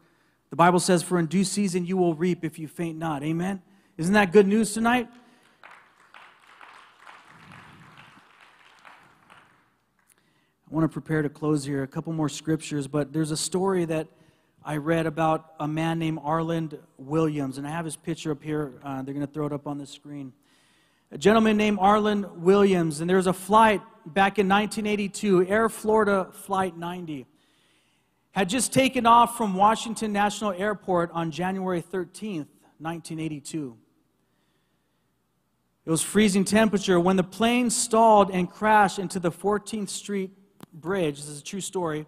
The 0.50 0.58
Bible 0.58 0.82
says, 0.82 1.02
For 1.02 1.17
in 1.17 1.28
due 1.28 1.46
season 1.46 1.86
you 1.86 1.96
will 1.96 2.13
reap 2.13 2.44
if 2.44 2.60
you 2.60 2.67
faint 2.67 2.98
not. 2.98 3.24
Amen? 3.24 3.62
Isn't 3.98 4.13
that 4.13 4.34
good 4.34 4.48
news 4.48 4.74
tonight? 4.74 5.08
I 10.70 10.74
want 10.74 10.84
to 10.84 10.89
prepare 10.89 11.22
to 11.22 11.30
close 11.30 11.63
here. 11.63 11.84
A 11.84 11.88
couple 11.88 12.12
more 12.12 12.30
scriptures, 12.30 12.88
but 12.88 13.13
there's 13.13 13.32
a 13.32 13.38
story 13.38 13.86
that 13.86 14.08
I 14.63 14.78
read 14.78 15.06
about 15.06 15.54
a 15.60 15.67
man 15.67 16.00
named 16.00 16.20
Arland 16.20 16.78
Williams, 16.98 17.58
and 17.58 17.65
I 17.65 17.72
have 17.72 17.86
his 17.86 17.96
picture 17.96 18.32
up 18.32 18.44
here. 18.44 18.74
Uh, 18.84 19.02
they're 19.02 19.13
going 19.13 19.26
to 19.26 19.32
throw 19.32 19.46
it 19.46 19.54
up 19.54 19.67
on 19.67 19.78
the 19.78 19.88
screen 19.88 20.34
a 21.12 21.17
gentleman 21.17 21.58
named 21.58 21.78
Arland 21.78 22.38
Williams, 22.38 23.02
and 23.02 23.10
there 23.10 23.17
was 23.17 23.28
a 23.28 23.34
flight 23.34 23.82
back 24.06 24.39
in 24.39 24.47
1982, 24.47 25.45
Air 25.47 25.67
Florida 25.67 26.30
Flight 26.32 26.78
90, 26.78 27.26
had 28.32 28.47
just 28.47 28.71
taken 28.71 29.06
off 29.06 29.38
from 29.38 29.54
Washington 29.54 30.13
National 30.13 30.54
Airport 30.54 31.12
on 31.12 31.30
January 31.30 31.82
13th, 31.82 32.47
1982. 32.80 33.78
It 35.84 35.89
was 35.89 36.02
freezing 36.02 36.45
temperature 36.45 37.00
when 37.00 37.17
the 37.17 37.24
plane 37.24 37.69
stalled 37.69 38.32
and 38.32 38.50
crashed 38.50 38.97
into 39.00 39.19
the 39.19 39.32
14th 39.32 39.89
Street 39.89 40.32
Bridge. 40.74 41.17
This 41.17 41.28
is 41.28 41.41
a 41.41 41.43
true 41.43 41.60
story. 41.60 42.06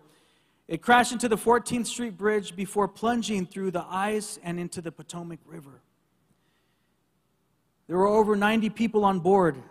It 0.70 0.82
crashed 0.82 1.12
into 1.12 1.28
the 1.28 1.36
14th 1.36 1.88
Street 1.88 2.18
Bridge 2.18 2.56
before 2.56 2.88
plunging 2.88 3.48
through 3.48 3.72
the 3.72 3.86
ice 3.90 4.40
and 4.44 4.60
into 4.60 4.80
the 4.80 4.92
Potomac 4.92 5.40
River. 5.46 5.82
There 7.88 7.98
were 7.98 8.08
over 8.08 8.36
90 8.36 8.70
people 8.70 9.04
on 9.04 9.20
board, 9.20 9.62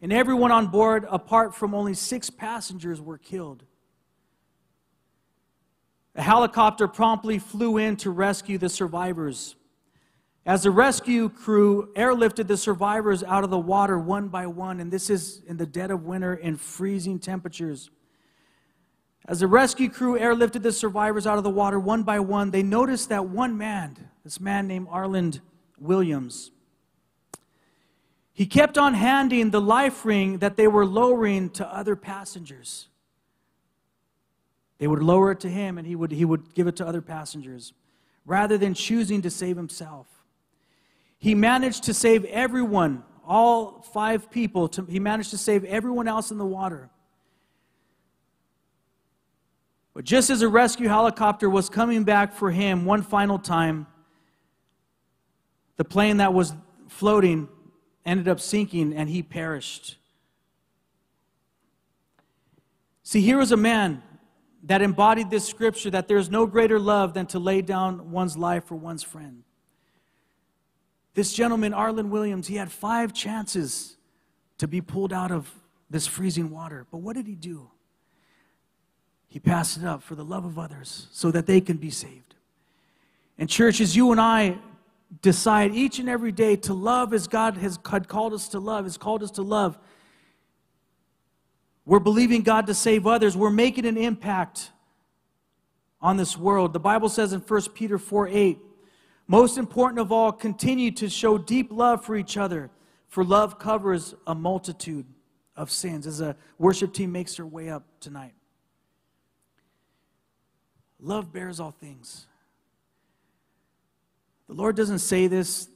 and 0.00 0.12
everyone 0.12 0.52
on 0.52 0.68
board, 0.68 1.06
apart 1.10 1.54
from 1.54 1.74
only 1.74 1.94
six 1.94 2.30
passengers, 2.30 3.00
were 3.00 3.18
killed. 3.18 3.64
A 6.14 6.22
helicopter 6.22 6.86
promptly 6.86 7.38
flew 7.38 7.78
in 7.78 7.96
to 7.96 8.10
rescue 8.10 8.58
the 8.58 8.68
survivors. 8.68 9.56
As 10.44 10.64
the 10.64 10.70
rescue 10.70 11.28
crew 11.28 11.92
airlifted 11.94 12.48
the 12.48 12.56
survivors 12.56 13.22
out 13.22 13.44
of 13.44 13.50
the 13.50 13.58
water 13.58 13.98
one 13.98 14.28
by 14.28 14.46
one, 14.46 14.80
and 14.80 14.90
this 14.90 15.08
is 15.08 15.40
in 15.46 15.56
the 15.56 15.66
dead 15.66 15.90
of 15.90 16.04
winter 16.04 16.34
in 16.34 16.56
freezing 16.56 17.18
temperatures. 17.18 17.90
As 19.26 19.40
the 19.40 19.46
rescue 19.46 19.88
crew 19.88 20.18
airlifted 20.18 20.62
the 20.62 20.72
survivors 20.72 21.28
out 21.28 21.38
of 21.38 21.44
the 21.44 21.50
water 21.50 21.78
one 21.78 22.02
by 22.02 22.18
one, 22.18 22.50
they 22.50 22.64
noticed 22.64 23.08
that 23.10 23.26
one 23.26 23.56
man, 23.56 24.10
this 24.24 24.40
man 24.40 24.66
named 24.66 24.88
Arland 24.88 25.40
Williams, 25.78 26.50
he 28.34 28.46
kept 28.46 28.78
on 28.78 28.94
handing 28.94 29.50
the 29.50 29.60
life 29.60 30.04
ring 30.04 30.38
that 30.38 30.56
they 30.56 30.66
were 30.66 30.86
lowering 30.86 31.50
to 31.50 31.66
other 31.66 31.94
passengers. 31.96 32.88
They 34.78 34.86
would 34.86 35.02
lower 35.02 35.32
it 35.32 35.40
to 35.40 35.48
him 35.48 35.78
and 35.78 35.86
he 35.86 35.94
would, 35.94 36.10
he 36.10 36.24
would 36.24 36.54
give 36.54 36.66
it 36.66 36.76
to 36.76 36.86
other 36.86 37.02
passengers 37.02 37.72
rather 38.24 38.56
than 38.56 38.74
choosing 38.74 39.22
to 39.22 39.30
save 39.30 39.56
himself. 39.56 40.06
He 41.18 41.34
managed 41.34 41.84
to 41.84 41.94
save 41.94 42.24
everyone, 42.24 43.04
all 43.26 43.82
five 43.92 44.30
people, 44.30 44.66
to, 44.68 44.84
he 44.86 44.98
managed 44.98 45.30
to 45.30 45.38
save 45.38 45.64
everyone 45.64 46.08
else 46.08 46.30
in 46.30 46.38
the 46.38 46.46
water. 46.46 46.88
But 49.94 50.04
just 50.04 50.30
as 50.30 50.40
a 50.40 50.48
rescue 50.48 50.88
helicopter 50.88 51.50
was 51.50 51.68
coming 51.68 52.02
back 52.02 52.32
for 52.32 52.50
him 52.50 52.86
one 52.86 53.02
final 53.02 53.38
time, 53.38 53.86
the 55.76 55.84
plane 55.84 56.16
that 56.16 56.32
was 56.32 56.54
floating 56.88 57.48
ended 58.04 58.28
up 58.28 58.40
sinking 58.40 58.94
and 58.94 59.08
he 59.08 59.22
perished. 59.22 59.96
See, 63.02 63.20
here 63.20 63.38
was 63.38 63.52
a 63.52 63.56
man 63.56 64.02
that 64.64 64.80
embodied 64.80 65.30
this 65.30 65.46
scripture 65.46 65.90
that 65.90 66.08
there 66.08 66.16
is 66.16 66.30
no 66.30 66.46
greater 66.46 66.78
love 66.78 67.14
than 67.14 67.26
to 67.26 67.38
lay 67.38 67.60
down 67.62 68.12
one's 68.12 68.36
life 68.36 68.64
for 68.64 68.76
one's 68.76 69.02
friend. 69.02 69.42
This 71.14 71.32
gentleman, 71.32 71.72
Arland 71.72 72.08
Williams, 72.08 72.46
he 72.46 72.56
had 72.56 72.70
five 72.70 73.12
chances 73.12 73.96
to 74.58 74.68
be 74.68 74.80
pulled 74.80 75.12
out 75.12 75.30
of 75.30 75.50
this 75.90 76.06
freezing 76.06 76.50
water. 76.50 76.86
But 76.90 76.98
what 76.98 77.16
did 77.16 77.26
he 77.26 77.34
do? 77.34 77.70
He 79.28 79.38
passed 79.38 79.76
it 79.76 79.84
up 79.84 80.02
for 80.02 80.14
the 80.14 80.24
love 80.24 80.44
of 80.44 80.58
others 80.58 81.08
so 81.10 81.30
that 81.30 81.46
they 81.46 81.60
can 81.60 81.76
be 81.76 81.90
saved. 81.90 82.34
And, 83.36 83.48
churches, 83.48 83.96
you 83.96 84.12
and 84.12 84.20
I 84.20 84.58
decide 85.20 85.74
each 85.74 85.98
and 85.98 86.08
every 86.08 86.32
day 86.32 86.56
to 86.56 86.72
love 86.72 87.12
as 87.12 87.26
God 87.26 87.56
has 87.58 87.76
called 87.76 88.32
us 88.32 88.48
to 88.48 88.58
love, 88.58 88.84
has 88.84 88.96
called 88.96 89.22
us 89.22 89.30
to 89.32 89.42
love. 89.42 89.78
We're 91.84 91.98
believing 91.98 92.42
God 92.42 92.66
to 92.68 92.74
save 92.74 93.06
others. 93.06 93.36
We're 93.36 93.50
making 93.50 93.86
an 93.86 93.96
impact 93.96 94.70
on 96.00 96.16
this 96.16 96.36
world. 96.36 96.72
The 96.72 96.80
Bible 96.80 97.08
says 97.08 97.32
in 97.32 97.40
1 97.40 97.62
Peter 97.74 97.98
4 97.98 98.28
8, 98.28 98.58
most 99.26 99.58
important 99.58 100.00
of 100.00 100.12
all, 100.12 100.32
continue 100.32 100.90
to 100.92 101.08
show 101.08 101.38
deep 101.38 101.72
love 101.72 102.04
for 102.04 102.16
each 102.16 102.36
other, 102.36 102.70
for 103.08 103.24
love 103.24 103.58
covers 103.58 104.14
a 104.26 104.34
multitude 104.34 105.06
of 105.56 105.70
sins. 105.70 106.06
As 106.06 106.20
a 106.20 106.36
worship 106.58 106.92
team 106.92 107.12
makes 107.12 107.36
their 107.36 107.46
way 107.46 107.68
up 107.68 107.84
tonight, 108.00 108.34
love 111.00 111.32
bears 111.32 111.60
all 111.60 111.72
things. 111.72 112.26
The 114.48 114.54
Lord 114.54 114.76
doesn't 114.76 114.98
say 114.98 115.26
this 115.26 115.68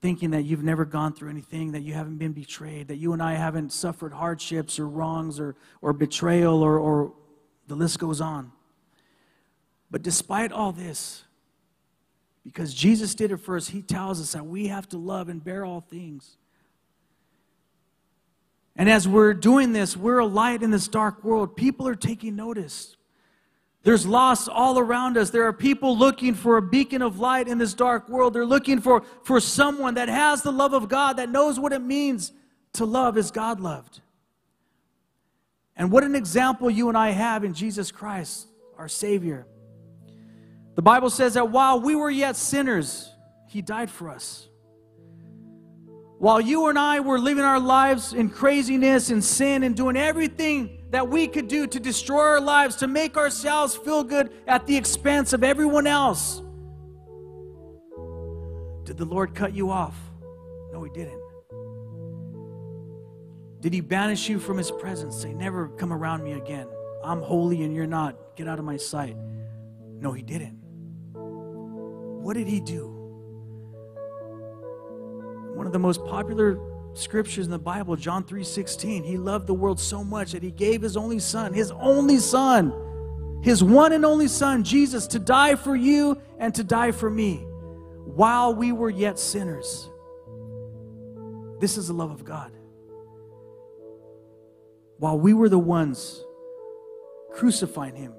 thinking 0.00 0.30
that 0.30 0.42
you've 0.42 0.62
never 0.62 0.84
gone 0.84 1.12
through 1.12 1.30
anything, 1.30 1.72
that 1.72 1.82
you 1.82 1.92
haven't 1.92 2.18
been 2.18 2.32
betrayed, 2.32 2.88
that 2.88 2.96
you 2.96 3.12
and 3.12 3.22
I 3.22 3.34
haven't 3.34 3.72
suffered 3.72 4.12
hardships 4.12 4.78
or 4.78 4.88
wrongs 4.88 5.40
or, 5.40 5.56
or 5.82 5.92
betrayal, 5.92 6.62
or, 6.62 6.78
or 6.78 7.14
the 7.66 7.74
list 7.74 7.98
goes 7.98 8.20
on. 8.20 8.52
But 9.90 10.02
despite 10.02 10.52
all 10.52 10.70
this, 10.70 11.24
because 12.44 12.72
Jesus 12.72 13.14
did 13.14 13.32
it 13.32 13.38
first, 13.38 13.70
he 13.70 13.82
tells 13.82 14.20
us 14.20 14.32
that 14.32 14.46
we 14.46 14.68
have 14.68 14.88
to 14.90 14.98
love 14.98 15.28
and 15.28 15.42
bear 15.42 15.64
all 15.64 15.80
things. 15.80 16.36
And 18.76 18.88
as 18.88 19.08
we're 19.08 19.34
doing 19.34 19.72
this, 19.72 19.96
we're 19.96 20.18
a 20.18 20.26
light 20.26 20.62
in 20.62 20.70
this 20.70 20.86
dark 20.86 21.24
world. 21.24 21.56
People 21.56 21.88
are 21.88 21.96
taking 21.96 22.36
notice. 22.36 22.96
There's 23.84 24.06
loss 24.06 24.48
all 24.48 24.78
around 24.78 25.16
us. 25.16 25.30
There 25.30 25.44
are 25.44 25.52
people 25.52 25.96
looking 25.96 26.34
for 26.34 26.56
a 26.56 26.62
beacon 26.62 27.00
of 27.00 27.20
light 27.20 27.48
in 27.48 27.58
this 27.58 27.74
dark 27.74 28.08
world. 28.08 28.34
They're 28.34 28.44
looking 28.44 28.80
for, 28.80 29.02
for 29.22 29.40
someone 29.40 29.94
that 29.94 30.08
has 30.08 30.42
the 30.42 30.52
love 30.52 30.72
of 30.72 30.88
God, 30.88 31.16
that 31.16 31.30
knows 31.30 31.60
what 31.60 31.72
it 31.72 31.80
means 31.80 32.32
to 32.74 32.84
love 32.84 33.16
as 33.16 33.30
God 33.30 33.60
loved. 33.60 34.00
And 35.76 35.92
what 35.92 36.02
an 36.02 36.16
example 36.16 36.68
you 36.68 36.88
and 36.88 36.98
I 36.98 37.10
have 37.10 37.44
in 37.44 37.54
Jesus 37.54 37.92
Christ, 37.92 38.48
our 38.76 38.88
Savior. 38.88 39.46
The 40.74 40.82
Bible 40.82 41.10
says 41.10 41.34
that 41.34 41.50
while 41.50 41.80
we 41.80 41.94
were 41.94 42.10
yet 42.10 42.34
sinners, 42.34 43.12
He 43.48 43.62
died 43.62 43.90
for 43.90 44.10
us. 44.10 44.48
While 46.18 46.40
you 46.40 46.66
and 46.66 46.76
I 46.76 46.98
were 46.98 47.18
living 47.18 47.44
our 47.44 47.60
lives 47.60 48.12
in 48.12 48.28
craziness 48.28 49.10
and 49.10 49.22
sin 49.22 49.62
and 49.62 49.76
doing 49.76 49.96
everything 49.96 50.77
that 50.90 51.08
we 51.08 51.28
could 51.28 51.48
do 51.48 51.66
to 51.66 51.80
destroy 51.80 52.20
our 52.20 52.40
lives, 52.40 52.76
to 52.76 52.86
make 52.86 53.16
ourselves 53.16 53.76
feel 53.76 54.02
good 54.02 54.32
at 54.46 54.66
the 54.66 54.76
expense 54.76 55.32
of 55.32 55.44
everyone 55.44 55.86
else. 55.86 56.42
Did 58.84 58.96
the 58.96 59.04
Lord 59.04 59.34
cut 59.34 59.54
you 59.54 59.70
off? 59.70 59.96
No, 60.72 60.82
He 60.82 60.90
didn't. 60.90 61.20
Did 63.60 63.74
He 63.74 63.80
banish 63.80 64.28
you 64.28 64.38
from 64.38 64.56
His 64.56 64.70
presence? 64.70 65.20
Say, 65.20 65.34
never 65.34 65.68
come 65.68 65.92
around 65.92 66.24
me 66.24 66.32
again. 66.32 66.66
I'm 67.04 67.20
holy 67.20 67.64
and 67.64 67.74
you're 67.74 67.86
not. 67.86 68.16
Get 68.36 68.48
out 68.48 68.58
of 68.58 68.64
my 68.64 68.78
sight. 68.78 69.16
No, 70.00 70.12
He 70.12 70.22
didn't. 70.22 70.58
What 71.12 72.34
did 72.34 72.46
He 72.46 72.60
do? 72.60 72.94
One 75.54 75.66
of 75.66 75.72
the 75.72 75.78
most 75.78 76.04
popular 76.06 76.58
scriptures 76.98 77.46
in 77.46 77.50
the 77.50 77.58
Bible, 77.58 77.96
John 77.96 78.24
3:16. 78.24 79.04
He 79.04 79.16
loved 79.16 79.46
the 79.46 79.54
world 79.54 79.80
so 79.80 80.02
much 80.04 80.32
that 80.32 80.42
he 80.42 80.50
gave 80.50 80.82
his 80.82 80.96
only 80.96 81.18
son, 81.18 81.52
his 81.52 81.70
only 81.70 82.18
son, 82.18 82.72
his 83.42 83.62
one 83.62 83.92
and 83.92 84.04
only 84.04 84.28
son, 84.28 84.64
Jesus, 84.64 85.06
to 85.08 85.18
die 85.18 85.54
for 85.54 85.76
you 85.76 86.18
and 86.38 86.54
to 86.54 86.64
die 86.64 86.90
for 86.90 87.08
me 87.08 87.46
while 88.14 88.54
we 88.54 88.72
were 88.72 88.90
yet 88.90 89.18
sinners. 89.18 89.88
This 91.60 91.76
is 91.76 91.88
the 91.88 91.94
love 91.94 92.10
of 92.10 92.24
God. 92.24 92.52
While 94.98 95.18
we 95.18 95.34
were 95.34 95.48
the 95.48 95.58
ones 95.58 96.24
crucifying 97.32 97.94
him, 97.94 98.12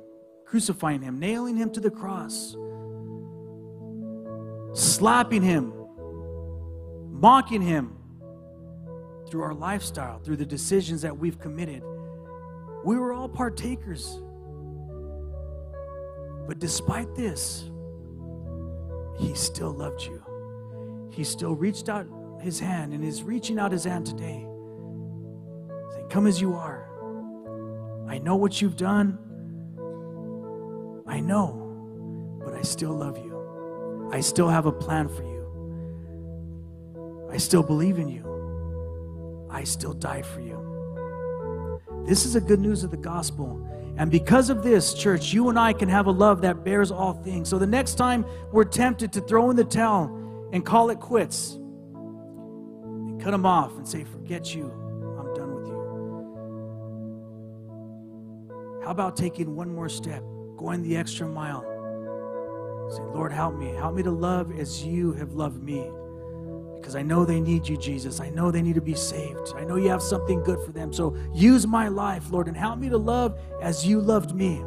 crucifying 0.46 1.02
him, 1.02 1.20
nailing 1.20 1.58
him 1.58 1.72
to 1.72 1.80
the 1.80 1.92
cross, 1.92 2.56
slapping 4.74 5.42
him, 5.42 5.74
mocking 7.12 7.62
him, 7.62 7.99
through 9.30 9.44
our 9.44 9.54
lifestyle, 9.54 10.20
through 10.20 10.38
the 10.38 10.46
decisions 10.46 11.02
that 11.02 11.18
we've 11.18 11.40
committed. 11.40 11.84
We 12.84 12.98
were 12.98 13.14
all 13.14 13.30
partakers. 13.30 14.22
But 16.48 16.60
despite 16.60 17.14
this, 17.16 17.70
He 19.18 19.36
still 19.36 19.72
loved 19.72 20.04
you. 20.04 20.24
He 21.12 21.24
still 21.24 21.56
reached 21.56 21.90
out 21.90 22.08
His 22.42 22.60
hand 22.60 22.94
and 22.94 23.04
is 23.04 23.24
reaching 23.24 23.60
out 23.60 23.72
His 23.72 23.84
hand 23.84 24.06
today. 24.06 24.46
Saying, 25.92 26.08
Come 26.10 26.26
as 26.26 26.42
you 26.42 26.56
are. 26.56 26.88
I 28.08 28.18
know 28.18 28.36
what 28.36 28.62
you've 28.62 28.78
done. 28.78 29.20
I 31.06 31.20
know, 31.20 32.40
but 32.44 32.54
I 32.56 32.62
still 32.62 32.94
love 32.94 33.18
you. 33.18 34.10
I 34.12 34.22
still 34.22 34.50
have 34.50 34.66
a 34.66 34.72
plan 34.72 35.08
for 35.08 35.24
you. 35.24 35.30
I 37.32 37.38
still 37.38 37.62
believe 37.62 38.00
in 38.00 38.10
you. 38.10 38.39
I 39.50 39.64
still 39.64 39.94
died 39.94 40.26
for 40.26 40.42
you. 40.42 40.66
This 42.06 42.26
is 42.26 42.34
the 42.34 42.42
good 42.42 42.60
news 42.60 42.84
of 42.84 42.92
the 42.92 42.98
gospel. 42.98 43.66
And 43.98 44.10
because 44.10 44.50
of 44.50 44.64
this, 44.64 44.94
church, 44.94 45.34
you 45.34 45.50
and 45.50 45.60
I 45.60 45.74
can 45.74 45.90
have 45.90 46.08
a 46.08 46.12
love 46.12 46.42
that 46.42 46.64
bears 46.64 46.92
all 46.92 47.14
things. 47.14 47.50
So 47.50 47.60
the 47.60 47.68
next 47.68 47.96
time 47.96 48.26
we're 48.52 48.64
tempted 48.64 49.12
to 49.14 49.22
throw 49.22 49.50
in 49.50 49.56
the 49.56 49.64
towel 49.66 50.06
and 50.54 50.66
call 50.66 50.90
it 50.90 51.00
quits, 51.00 51.54
and 51.54 53.22
cut 53.22 53.32
them 53.32 53.46
off 53.46 53.76
and 53.78 53.88
say, 53.88 54.04
Forget 54.04 54.56
you, 54.56 54.72
I'm 55.20 55.34
done 55.36 55.54
with 55.54 55.68
you. 55.68 55.76
How 58.84 58.92
about 58.92 59.16
taking 59.18 59.56
one 59.56 59.74
more 59.74 59.90
step, 59.90 60.24
going 60.58 60.82
the 60.82 60.98
extra 60.98 61.28
mile? 61.28 61.62
Say, 62.90 63.04
Lord, 63.14 63.32
help 63.32 63.56
me. 63.56 63.68
Help 63.74 63.94
me 63.96 64.04
to 64.04 64.12
love 64.12 64.58
as 64.58 64.84
you 64.84 65.14
have 65.14 65.34
loved 65.34 65.62
me 65.62 65.92
because 66.80 66.96
I 66.96 67.02
know 67.02 67.26
they 67.26 67.40
need 67.40 67.68
you, 67.68 67.78
Jesus. 67.78 68.20
I 68.20 68.30
know 68.30 68.52
they 68.52 68.62
need 68.62 68.76
to 68.76 68.82
be 68.82 68.96
saved. 68.96 69.54
I 69.56 69.64
know 69.64 69.76
you 69.76 69.90
have 69.90 70.02
something 70.02 70.42
good 70.44 70.60
for 70.66 70.72
them. 70.72 70.94
So 70.94 71.16
use 71.34 71.68
my 71.68 71.88
life, 71.88 72.32
Lord, 72.32 72.48
and 72.48 72.56
help 72.56 72.80
me 72.80 72.90
to 72.90 72.98
love 72.98 73.40
as 73.62 73.86
you 73.86 74.00
loved 74.00 74.34
me. 74.34 74.62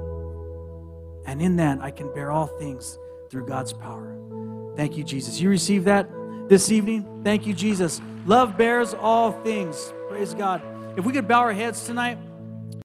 And 1.27 1.41
in 1.41 1.57
that, 1.57 1.81
I 1.81 1.91
can 1.91 2.13
bear 2.15 2.31
all 2.31 2.47
things 2.47 2.99
through 3.31 3.47
God's 3.47 3.73
power. 3.73 4.19
Thank 4.77 4.97
you, 4.97 5.05
Jesus. 5.05 5.41
You 5.41 5.49
receive 5.51 5.85
that 5.85 6.09
this 6.49 6.71
evening? 6.71 7.23
Thank 7.25 7.47
you, 7.47 7.55
Jesus. 7.55 8.01
Love 8.27 8.57
bears 8.57 8.95
all 8.95 9.33
things. 9.43 9.93
Praise 10.09 10.35
God. 10.35 10.63
If 10.97 11.05
we 11.05 11.13
could 11.13 11.27
bow 11.29 11.41
our 11.41 11.53
heads 11.53 11.85
tonight. 11.87 12.19